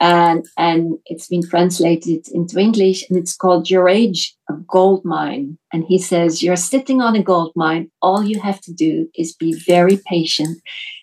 and 0.00 0.44
and 0.56 0.98
it's 1.06 1.28
been 1.28 1.42
translated 1.42 2.26
into 2.32 2.58
English, 2.58 3.08
and 3.08 3.18
it's 3.18 3.36
called 3.36 3.70
"Your 3.70 3.88
Age: 3.88 4.36
A 4.48 4.54
Gold 4.66 5.04
Mine." 5.04 5.58
And 5.72 5.84
he 5.84 5.98
says, 5.98 6.42
"You're 6.42 6.56
sitting 6.56 7.00
on 7.00 7.16
a 7.16 7.22
gold 7.22 7.52
mine. 7.54 7.90
All 8.02 8.22
you 8.24 8.40
have 8.40 8.60
to 8.62 8.72
do 8.72 9.08
is 9.14 9.34
be 9.34 9.52
very 9.52 9.98
patient. 10.06 10.58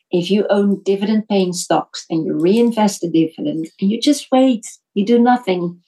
If 0.10 0.32
you 0.32 0.46
own 0.50 0.82
dividend-paying 0.84 1.54
stocks 1.54 2.06
and 2.10 2.26
you 2.26 2.34
reinvest 2.34 3.02
the 3.02 3.10
dividend, 3.10 3.68
and 3.80 3.92
you 3.92 4.00
just 4.00 4.28
wait, 4.32 4.66
you 4.94 5.06
do 5.06 5.20
nothing." 5.20 5.82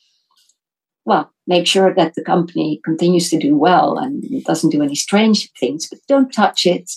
Well, 1.06 1.32
make 1.48 1.65
sure 1.65 1.94
that 1.96 2.13
the 2.13 2.24
company 2.24 2.80
continues 2.84 3.30
to 3.30 3.39
do 3.39 3.56
well 3.56 3.98
and 3.98 4.44
doesn't 4.44 4.70
do 4.70 4.84
any 4.84 4.96
strange 4.96 5.50
things, 5.60 5.88
but 5.89 6.00
don't 6.08 6.32
touch 6.32 6.65
it. 6.65 6.92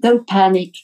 Don't 0.00 0.26
panic. 0.26 0.74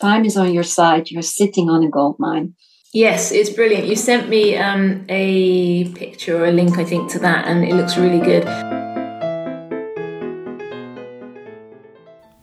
Time 0.00 0.24
is 0.24 0.36
on 0.36 0.54
your 0.54 0.62
side. 0.62 1.10
You're 1.10 1.22
sitting 1.22 1.68
on 1.68 1.82
a 1.82 1.90
gold 1.90 2.16
mine. 2.18 2.54
Yes, 2.94 3.32
it's 3.32 3.50
brilliant. 3.50 3.86
You 3.86 3.96
sent 3.96 4.30
me 4.30 4.56
um, 4.56 5.04
a 5.10 5.92
picture 5.92 6.42
or 6.42 6.46
a 6.46 6.50
link, 6.50 6.78
I 6.78 6.84
think, 6.84 7.10
to 7.10 7.18
that, 7.18 7.46
and 7.46 7.62
it 7.62 7.74
looks 7.74 7.98
really 7.98 8.18
good. 8.18 8.46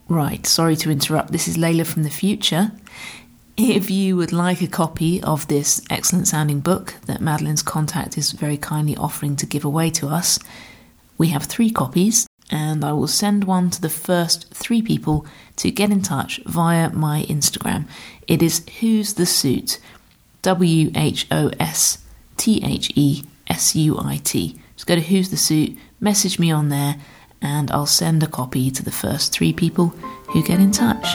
Right, 0.07 0.45
sorry 0.45 0.75
to 0.77 0.91
interrupt. 0.91 1.31
This 1.31 1.47
is 1.47 1.57
Leila 1.57 1.85
from 1.85 2.03
the 2.03 2.11
future. 2.11 2.71
If 3.57 3.89
you 3.89 4.17
would 4.17 4.31
like 4.31 4.61
a 4.61 4.67
copy 4.67 5.19
of 5.23 5.47
this 5.47 5.81
excellent 5.89 6.27
sounding 6.27 6.59
book 6.59 6.93
that 7.07 7.21
Madeleine's 7.21 7.63
contact 7.63 8.15
is 8.15 8.31
very 8.31 8.57
kindly 8.57 8.95
offering 8.97 9.35
to 9.37 9.47
give 9.47 9.65
away 9.65 9.89
to 9.91 10.07
us, 10.07 10.37
we 11.17 11.29
have 11.29 11.45
three 11.45 11.71
copies, 11.71 12.27
and 12.51 12.85
I 12.85 12.93
will 12.93 13.07
send 13.07 13.45
one 13.45 13.71
to 13.71 13.81
the 13.81 13.89
first 13.89 14.53
three 14.53 14.83
people 14.83 15.25
to 15.55 15.71
get 15.71 15.89
in 15.89 16.03
touch 16.03 16.39
via 16.45 16.91
my 16.91 17.23
Instagram. 17.23 17.87
It 18.27 18.43
is 18.43 18.63
Who's 18.79 19.15
the 19.15 19.25
Suit 19.25 19.79
W 20.45 20.91
H 20.93 21.25
O 21.31 21.49
S 21.59 22.05
T 22.37 22.61
H 22.63 22.91
E 22.93 23.23
S 23.47 23.75
U 23.75 23.97
I 23.99 24.17
T. 24.17 24.55
Just 24.75 24.85
go 24.85 24.93
to 24.93 25.01
Who's 25.01 25.31
the 25.31 25.37
Suit, 25.37 25.75
message 25.99 26.37
me 26.37 26.51
on 26.51 26.69
there, 26.69 26.97
and 27.41 27.71
I'll 27.71 27.87
send 27.87 28.21
a 28.21 28.27
copy 28.27 28.69
to 28.69 28.83
the 28.83 28.91
first 28.91 29.33
three 29.33 29.51
people 29.51 29.87
who 30.27 30.43
get 30.43 30.59
in 30.59 30.69
touch. 30.69 31.07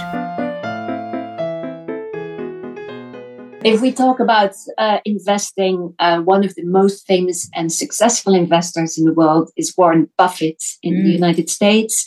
If 3.62 3.80
we 3.80 3.92
talk 3.92 4.18
about 4.18 4.56
uh, 4.78 4.98
investing, 5.04 5.94
uh, 6.00 6.22
one 6.22 6.42
of 6.42 6.56
the 6.56 6.64
most 6.64 7.06
famous 7.06 7.48
and 7.54 7.70
successful 7.70 8.34
investors 8.34 8.98
in 8.98 9.04
the 9.04 9.12
world 9.12 9.52
is 9.56 9.76
Warren 9.76 10.10
Buffett 10.18 10.60
in 10.82 10.94
mm. 10.94 11.04
the 11.04 11.10
United 11.10 11.48
States. 11.48 12.04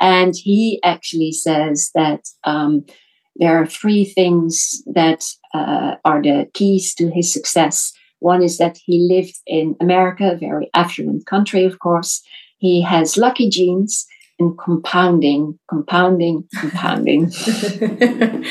And 0.00 0.32
he 0.34 0.80
actually 0.82 1.32
says 1.32 1.90
that 1.94 2.28
um, 2.44 2.86
there 3.36 3.60
are 3.60 3.66
three 3.66 4.04
things 4.04 4.82
that 4.86 5.24
uh, 5.54 5.96
are 6.04 6.22
the 6.22 6.48
keys 6.54 6.94
to 6.96 7.10
his 7.10 7.32
success. 7.32 7.92
One 8.20 8.42
is 8.42 8.58
that 8.58 8.78
he 8.84 9.08
lived 9.10 9.36
in 9.46 9.76
America, 9.80 10.32
a 10.32 10.36
very 10.36 10.70
affluent 10.74 11.26
country, 11.26 11.64
of 11.64 11.78
course. 11.78 12.22
He 12.58 12.82
has 12.82 13.16
lucky 13.16 13.48
genes 13.50 14.06
and 14.38 14.56
compounding, 14.58 15.58
compounding, 15.68 16.44
compounding. 16.58 17.24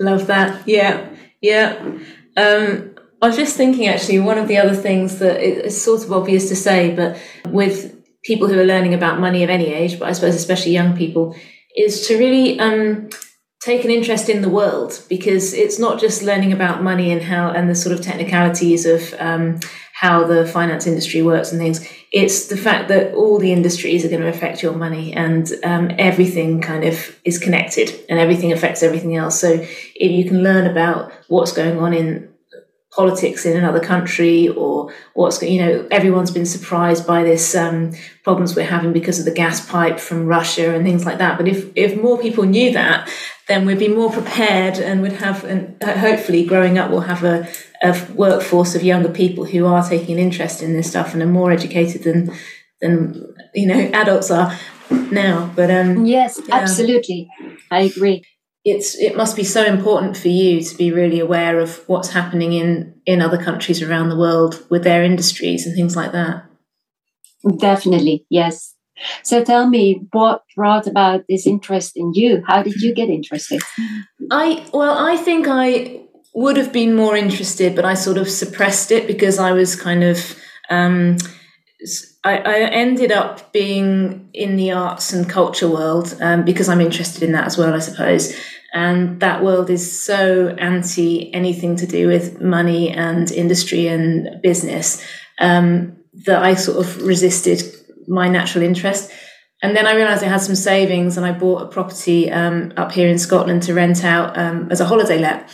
Love 0.00 0.26
that. 0.26 0.66
Yeah, 0.66 1.08
yeah. 1.40 1.76
Um, 2.36 2.94
I 3.20 3.28
was 3.28 3.36
just 3.36 3.56
thinking 3.56 3.86
actually, 3.86 4.18
one 4.18 4.38
of 4.38 4.48
the 4.48 4.56
other 4.56 4.74
things 4.74 5.18
that 5.20 5.40
is 5.40 5.80
sort 5.80 6.02
of 6.02 6.12
obvious 6.12 6.48
to 6.48 6.56
say, 6.56 6.94
but 6.94 7.16
with 7.46 7.96
people 8.24 8.48
who 8.48 8.58
are 8.58 8.64
learning 8.64 8.94
about 8.94 9.20
money 9.20 9.44
of 9.44 9.50
any 9.50 9.72
age, 9.72 9.98
but 9.98 10.08
I 10.08 10.12
suppose 10.12 10.34
especially 10.34 10.72
young 10.72 10.96
people, 10.96 11.36
is 11.76 12.06
to 12.08 12.18
really 12.18 12.58
um, 12.58 13.08
take 13.62 13.84
an 13.84 13.90
interest 13.90 14.28
in 14.28 14.42
the 14.42 14.48
world 14.48 15.00
because 15.08 15.54
it's 15.54 15.78
not 15.78 16.00
just 16.00 16.22
learning 16.22 16.52
about 16.52 16.82
money 16.82 17.12
and 17.12 17.22
how 17.22 17.50
and 17.50 17.70
the 17.70 17.74
sort 17.74 17.96
of 17.96 18.04
technicalities 18.04 18.84
of 18.84 19.14
um, 19.20 19.60
how 19.92 20.24
the 20.24 20.44
finance 20.44 20.84
industry 20.84 21.22
works 21.22 21.52
and 21.52 21.60
things. 21.60 21.86
It's 22.10 22.48
the 22.48 22.56
fact 22.56 22.88
that 22.88 23.14
all 23.14 23.38
the 23.38 23.52
industries 23.52 24.04
are 24.04 24.08
going 24.08 24.22
to 24.22 24.28
affect 24.28 24.64
your 24.64 24.72
money 24.72 25.12
and 25.12 25.48
um, 25.62 25.92
everything 25.96 26.60
kind 26.60 26.82
of 26.82 27.16
is 27.24 27.38
connected 27.38 28.04
and 28.08 28.18
everything 28.18 28.52
affects 28.52 28.82
everything 28.82 29.14
else. 29.14 29.40
So 29.40 29.50
if 29.50 30.10
you 30.10 30.24
can 30.24 30.42
learn 30.42 30.66
about 30.66 31.12
what's 31.28 31.52
going 31.52 31.78
on 31.78 31.94
in 31.94 32.32
politics 32.92 33.46
in 33.46 33.56
another 33.56 33.80
country 33.80 34.48
or 34.48 34.92
what's 35.14 35.42
you 35.42 35.58
know 35.58 35.88
everyone's 35.90 36.30
been 36.30 36.44
surprised 36.44 37.06
by 37.06 37.22
this 37.22 37.54
um, 37.54 37.90
problems 38.22 38.54
we're 38.54 38.66
having 38.66 38.92
because 38.92 39.18
of 39.18 39.24
the 39.24 39.30
gas 39.30 39.66
pipe 39.66 39.98
from 39.98 40.26
Russia 40.26 40.74
and 40.74 40.84
things 40.84 41.06
like 41.06 41.16
that 41.16 41.38
but 41.38 41.48
if 41.48 41.72
if 41.74 41.96
more 41.96 42.18
people 42.18 42.44
knew 42.44 42.70
that 42.70 43.08
then 43.48 43.66
we'd 43.66 43.78
be 43.78 43.88
more 43.88 44.10
prepared 44.10 44.78
and 44.78 45.02
would 45.02 45.12
have 45.12 45.44
and 45.44 45.82
hopefully 45.82 46.44
growing 46.44 46.78
up 46.78 46.90
we'll 46.90 47.00
have 47.00 47.24
a, 47.24 47.48
a 47.82 48.06
workforce 48.14 48.74
of 48.74 48.82
younger 48.82 49.08
people 49.08 49.44
who 49.44 49.66
are 49.66 49.86
taking 49.86 50.14
an 50.14 50.20
interest 50.20 50.62
in 50.62 50.74
this 50.74 50.90
stuff 50.90 51.12
and 51.12 51.22
are 51.22 51.26
more 51.26 51.50
educated 51.50 52.04
than 52.04 52.32
than 52.80 53.34
you 53.54 53.66
know 53.66 53.90
adults 53.92 54.30
are 54.30 54.56
now 55.10 55.50
but 55.56 55.70
um 55.70 56.04
yes 56.04 56.40
yeah. 56.46 56.56
absolutely. 56.56 57.28
I 57.70 57.82
agree. 57.82 58.24
It's 58.64 58.96
it 58.96 59.16
must 59.16 59.36
be 59.36 59.44
so 59.44 59.64
important 59.64 60.16
for 60.16 60.28
you 60.28 60.62
to 60.62 60.76
be 60.76 60.92
really 60.92 61.18
aware 61.18 61.58
of 61.58 61.82
what's 61.88 62.10
happening 62.10 62.52
in 62.52 62.94
in 63.06 63.20
other 63.20 63.42
countries 63.42 63.82
around 63.82 64.08
the 64.08 64.18
world 64.18 64.64
with 64.70 64.84
their 64.84 65.02
industries 65.02 65.66
and 65.66 65.74
things 65.74 65.96
like 65.96 66.12
that. 66.12 66.44
Definitely 67.58 68.24
yes 68.30 68.74
so 69.22 69.42
tell 69.42 69.68
me 69.68 70.06
what 70.12 70.42
brought 70.56 70.86
about 70.86 71.24
this 71.28 71.46
interest 71.46 71.92
in 71.96 72.12
you 72.14 72.42
how 72.46 72.62
did 72.62 72.74
you 72.80 72.94
get 72.94 73.08
interested 73.08 73.60
i 74.30 74.64
well 74.72 74.96
i 74.98 75.16
think 75.16 75.46
i 75.48 76.00
would 76.34 76.56
have 76.56 76.72
been 76.72 76.94
more 76.94 77.16
interested 77.16 77.76
but 77.76 77.84
i 77.84 77.94
sort 77.94 78.16
of 78.16 78.28
suppressed 78.28 78.90
it 78.90 79.06
because 79.06 79.38
i 79.38 79.52
was 79.52 79.76
kind 79.76 80.02
of 80.02 80.36
um, 80.70 81.18
I, 82.24 82.38
I, 82.38 82.58
ended 82.70 83.10
up 83.10 83.52
being 83.52 84.28
in 84.32 84.56
the 84.56 84.70
arts 84.70 85.12
and 85.12 85.28
culture 85.28 85.68
world 85.68 86.16
um, 86.20 86.44
because 86.44 86.68
I'm 86.68 86.80
interested 86.80 87.22
in 87.24 87.32
that 87.32 87.46
as 87.46 87.58
well, 87.58 87.74
I 87.74 87.80
suppose. 87.80 88.34
And 88.72 89.20
that 89.20 89.42
world 89.42 89.68
is 89.68 90.00
so 90.00 90.48
anti 90.58 91.34
anything 91.34 91.76
to 91.76 91.86
do 91.86 92.06
with 92.06 92.40
money 92.40 92.90
and 92.90 93.30
industry 93.30 93.88
and 93.88 94.40
business 94.40 95.04
um, 95.40 95.96
that 96.26 96.42
I 96.42 96.54
sort 96.54 96.86
of 96.86 97.02
resisted 97.02 97.62
my 98.08 98.28
natural 98.28 98.64
interest. 98.64 99.10
And 99.62 99.76
then 99.76 99.86
I 99.86 99.94
realized 99.94 100.24
I 100.24 100.28
had 100.28 100.40
some 100.40 100.56
savings 100.56 101.16
and 101.16 101.24
I 101.24 101.32
bought 101.32 101.62
a 101.62 101.66
property 101.66 102.30
um, 102.30 102.72
up 102.76 102.92
here 102.92 103.08
in 103.08 103.18
Scotland 103.18 103.62
to 103.64 103.74
rent 103.74 104.04
out 104.04 104.36
um, 104.36 104.68
as 104.70 104.80
a 104.80 104.84
holiday 104.84 105.18
let. 105.18 105.48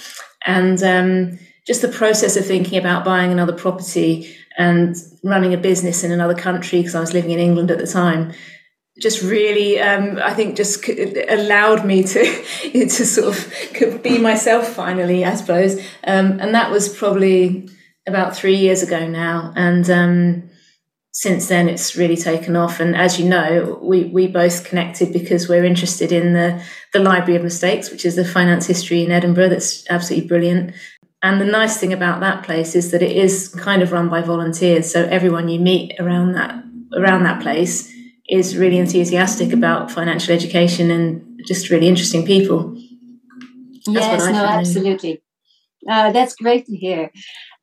And 0.46 0.82
um, 0.82 1.38
just 1.66 1.82
the 1.82 1.88
process 1.88 2.36
of 2.36 2.46
thinking 2.46 2.78
about 2.78 3.04
buying 3.04 3.30
another 3.30 3.52
property 3.52 4.34
and 4.56 4.96
running 5.22 5.52
a 5.52 5.58
business 5.58 6.02
in 6.02 6.10
another 6.10 6.34
country 6.34 6.80
because 6.80 6.94
I 6.94 7.00
was 7.00 7.12
living 7.12 7.30
in 7.30 7.38
England 7.38 7.70
at 7.70 7.78
the 7.78 7.86
time 7.86 8.32
just 9.00 9.22
really 9.22 9.80
um, 9.80 10.18
I 10.22 10.34
think 10.34 10.56
just 10.56 10.86
allowed 11.28 11.86
me 11.86 12.02
to 12.02 12.24
to 12.72 12.88
sort 12.88 13.36
of 13.36 14.02
be 14.02 14.18
myself 14.18 14.68
finally 14.68 15.24
I 15.24 15.34
suppose 15.34 15.78
um, 16.04 16.40
and 16.40 16.54
that 16.54 16.70
was 16.70 16.88
probably 16.88 17.68
about 18.06 18.36
three 18.36 18.56
years 18.56 18.82
ago 18.82 19.06
now 19.06 19.52
and 19.54 19.88
um, 19.88 20.50
since 21.12 21.48
then 21.48 21.68
it's 21.68 21.96
really 21.96 22.16
taken 22.16 22.54
off 22.54 22.80
and 22.80 22.94
as 22.96 23.18
you 23.18 23.28
know 23.28 23.78
we 23.82 24.04
we 24.04 24.26
both 24.26 24.64
connected 24.64 25.12
because 25.12 25.48
we're 25.48 25.64
interested 25.64 26.12
in 26.12 26.32
the 26.32 26.62
the 26.92 27.00
library 27.00 27.36
of 27.36 27.42
mistakes 27.42 27.90
which 27.90 28.04
is 28.04 28.14
the 28.14 28.24
finance 28.24 28.66
history 28.66 29.02
in 29.04 29.10
Edinburgh 29.10 29.48
that's 29.48 29.88
absolutely 29.90 30.28
brilliant 30.28 30.74
and 31.22 31.40
the 31.40 31.44
nice 31.44 31.78
thing 31.78 31.92
about 31.92 32.20
that 32.20 32.44
place 32.44 32.74
is 32.74 32.92
that 32.92 33.02
it 33.02 33.16
is 33.16 33.48
kind 33.48 33.82
of 33.82 33.90
run 33.90 34.08
by 34.08 34.22
volunteers. 34.22 34.92
So 34.92 35.04
everyone 35.06 35.48
you 35.48 35.58
meet 35.58 35.98
around 35.98 36.32
that 36.32 36.62
around 36.96 37.24
that 37.24 37.42
place 37.42 37.92
is 38.28 38.56
really 38.56 38.78
enthusiastic 38.78 39.52
about 39.52 39.90
financial 39.90 40.34
education 40.34 40.90
and 40.90 41.40
just 41.46 41.70
really 41.70 41.88
interesting 41.88 42.24
people. 42.24 42.74
That's 43.86 44.06
yes, 44.06 44.26
no, 44.26 44.44
absolutely. 44.44 45.22
Uh, 45.88 46.12
that's 46.12 46.34
great 46.36 46.66
to 46.66 46.76
hear. 46.76 47.10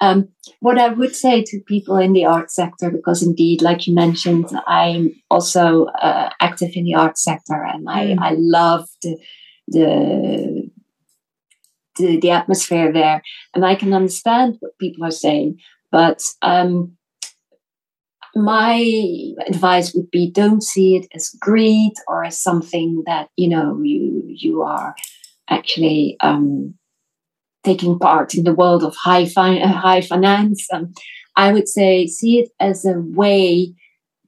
Um, 0.02 0.30
what 0.60 0.78
I 0.78 0.90
would 0.90 1.16
say 1.16 1.44
to 1.44 1.60
people 1.68 1.98
in 1.98 2.14
the 2.14 2.26
art 2.26 2.52
sector, 2.52 2.92
because 2.92 3.24
indeed, 3.24 3.62
like 3.62 3.88
you 3.88 3.96
mentioned, 3.96 4.50
I'm 4.68 5.16
also 5.32 5.86
uh, 5.86 6.30
active 6.42 6.72
in 6.74 6.84
the 6.84 6.96
art 6.96 7.18
sector, 7.18 7.64
and 7.64 7.90
I, 7.90 8.08
mm. 8.08 8.20
I 8.20 8.32
love 8.38 8.88
the, 9.02 9.18
the 9.68 10.70
the, 11.98 12.20
the 12.20 12.32
atmosphere 12.32 12.92
there. 12.92 13.22
And 13.54 13.66
I 13.66 13.76
can 13.76 13.94
understand 13.94 14.58
what 14.60 14.78
people 14.80 15.06
are 15.06 15.12
saying. 15.12 15.60
But 15.92 16.22
um, 16.42 16.98
my 18.36 19.34
advice 19.48 19.94
would 19.94 20.12
be 20.12 20.30
don't 20.30 20.62
see 20.62 20.98
it 20.98 21.08
as 21.14 21.30
greed 21.40 21.94
or 22.08 22.26
as 22.26 22.42
something 22.42 23.04
that 23.06 23.30
you 23.38 23.48
know 23.48 23.80
you 23.82 24.24
you 24.28 24.62
are 24.62 24.94
actually 25.50 26.18
um, 26.20 26.74
taking 27.66 28.00
part 28.00 28.36
in 28.36 28.44
the 28.44 28.54
world 28.54 28.84
of 28.84 28.96
high 28.96 29.26
fi- 29.26 29.60
uh, 29.60 29.68
high 29.68 30.02
finance. 30.02 30.68
Um, 30.72 30.94
I 31.36 31.52
would 31.52 31.68
say 31.68 32.08
see 32.08 32.40
it 32.40 32.50
as 32.60 32.86
a 32.86 33.00
way 33.22 33.74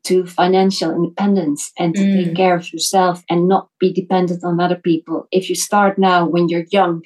to 0.05 0.25
financial 0.25 0.91
independence 0.91 1.71
and 1.77 1.93
to 1.95 2.01
mm. 2.01 2.25
take 2.25 2.35
care 2.35 2.55
of 2.55 2.71
yourself 2.73 3.23
and 3.29 3.47
not 3.47 3.69
be 3.79 3.93
dependent 3.93 4.43
on 4.43 4.59
other 4.59 4.77
people. 4.77 5.27
If 5.31 5.49
you 5.49 5.55
start 5.55 5.97
now 5.97 6.25
when 6.25 6.47
you're 6.49 6.65
young, 6.71 7.01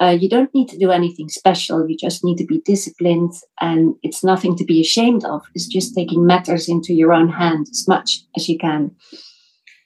uh, 0.00 0.16
you 0.20 0.28
don't 0.28 0.54
need 0.54 0.68
to 0.68 0.78
do 0.78 0.90
anything 0.90 1.28
special. 1.28 1.88
You 1.88 1.96
just 1.96 2.24
need 2.24 2.36
to 2.38 2.44
be 2.44 2.60
disciplined, 2.66 3.32
and 3.60 3.94
it's 4.02 4.22
nothing 4.22 4.56
to 4.56 4.64
be 4.64 4.80
ashamed 4.80 5.24
of. 5.24 5.42
It's 5.54 5.66
just 5.66 5.94
taking 5.94 6.26
matters 6.26 6.68
into 6.68 6.92
your 6.92 7.12
own 7.12 7.30
hand 7.30 7.68
as 7.70 7.86
much 7.88 8.24
as 8.36 8.48
you 8.48 8.58
can. 8.58 8.90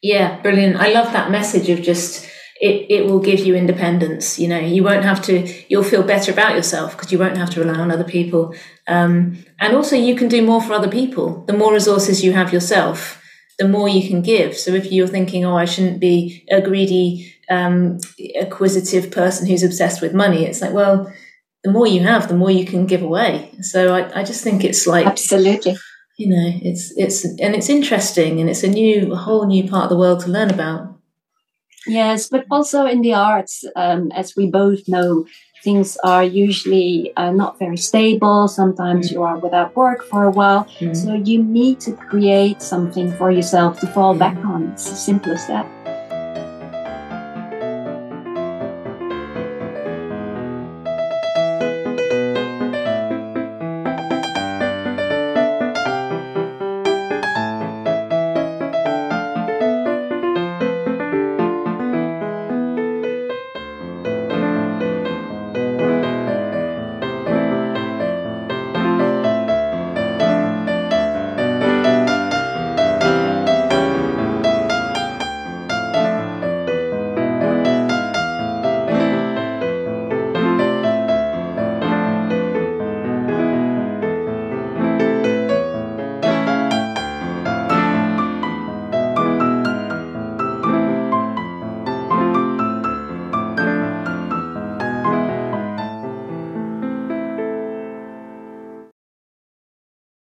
Yeah, 0.03 0.41
brilliant. 0.41 0.77
I 0.77 0.93
love 0.93 1.13
that 1.13 1.31
message 1.31 1.69
of 1.69 1.83
just 1.83 2.27
it, 2.61 2.91
it 2.91 3.07
will 3.07 3.21
give 3.21 3.41
you 3.41 3.55
independence. 3.55 4.39
You 4.39 4.49
know, 4.49 4.59
you 4.59 4.85
won't 4.85 5.05
have 5.05 5.23
to, 5.23 5.51
you'll 5.69 5.83
feel 5.83 6.03
better 6.03 6.31
about 6.31 6.55
yourself 6.55 6.93
because 6.93 7.11
you 7.11 7.19
won't 7.19 7.39
have 7.39 7.51
to 7.51 7.61
rely 7.61 7.79
on 7.79 7.91
other 7.91 8.05
people. 8.05 8.55
Um, 8.87 9.45
and 9.59 9.75
also, 9.75 9.97
you 9.97 10.15
can 10.15 10.29
do 10.29 10.45
more 10.45 10.61
for 10.61 10.75
other 10.75 10.91
people. 10.91 11.45
The 11.47 11.55
more 11.55 11.73
resources 11.73 12.23
you 12.23 12.33
have 12.35 12.53
yourself, 12.53 13.23
the 13.59 13.67
more 13.67 13.89
you 13.89 14.07
can 14.07 14.21
give. 14.21 14.57
So 14.57 14.73
if 14.73 14.93
you're 14.93 15.07
thinking, 15.07 15.45
oh, 15.45 15.57
I 15.57 15.65
shouldn't 15.65 16.01
be 16.01 16.47
a 16.51 16.61
greedy, 16.61 17.35
um, 17.51 17.99
acquisitive 18.39 19.11
person 19.11 19.47
who's 19.47 19.63
obsessed 19.63 20.03
with 20.03 20.15
money, 20.15 20.45
it's 20.45 20.61
like, 20.61 20.75
well, 20.75 21.13
the 21.65 21.71
more 21.71 21.87
you 21.87 22.01
have, 22.01 22.29
the 22.29 22.37
more 22.37 22.51
you 22.51 22.65
can 22.65 22.87
give 22.87 23.03
away. 23.03 23.53
So 23.63 23.95
I, 23.95 24.21
I 24.21 24.25
just 24.25 24.43
think 24.45 24.65
it's 24.65 24.87
like 24.87 25.07
absolutely, 25.07 25.77
you 26.19 26.29
know, 26.29 26.59
it's 26.63 26.93
it's 26.97 27.25
and 27.25 27.55
it's 27.55 27.69
interesting 27.69 28.41
and 28.41 28.49
it's 28.49 28.63
a 28.63 28.69
new, 28.69 29.13
a 29.13 29.17
whole 29.17 29.47
new 29.47 29.69
part 29.69 29.85
of 29.85 29.91
the 29.91 29.99
world 29.99 30.21
to 30.21 30.31
learn 30.31 30.51
about. 30.51 30.90
Yes, 31.87 32.29
but 32.29 32.45
also 32.51 32.87
in 32.87 33.01
the 33.01 33.15
arts, 33.15 33.65
um, 33.75 34.13
as 34.13 34.37
we 34.37 34.51
both 34.51 34.87
know, 34.87 35.27
things 35.63 35.97
are 36.05 36.25
usually 36.25 37.13
uh, 37.17 37.31
not 37.31 37.59
very 37.59 37.77
stable. 37.77 38.49
Sometimes 38.49 39.09
mm. 39.09 39.13
you 39.13 39.23
are 39.23 39.39
without 39.39 39.75
work 39.77 40.05
for 40.05 40.25
a 40.25 40.31
while. 40.31 40.65
Mm. 40.79 40.97
So 40.97 41.15
you 41.15 41.43
need 41.43 41.81
to 41.81 41.93
create 41.93 42.63
something 42.63 43.13
for 43.13 43.31
yourself 43.31 43.81
to 43.81 43.87
fall 43.87 44.15
back 44.15 44.37
on. 44.45 44.71
It's 44.73 44.91
as 44.91 45.05
simple 45.05 45.33
as 45.33 45.47
that. 45.49 45.80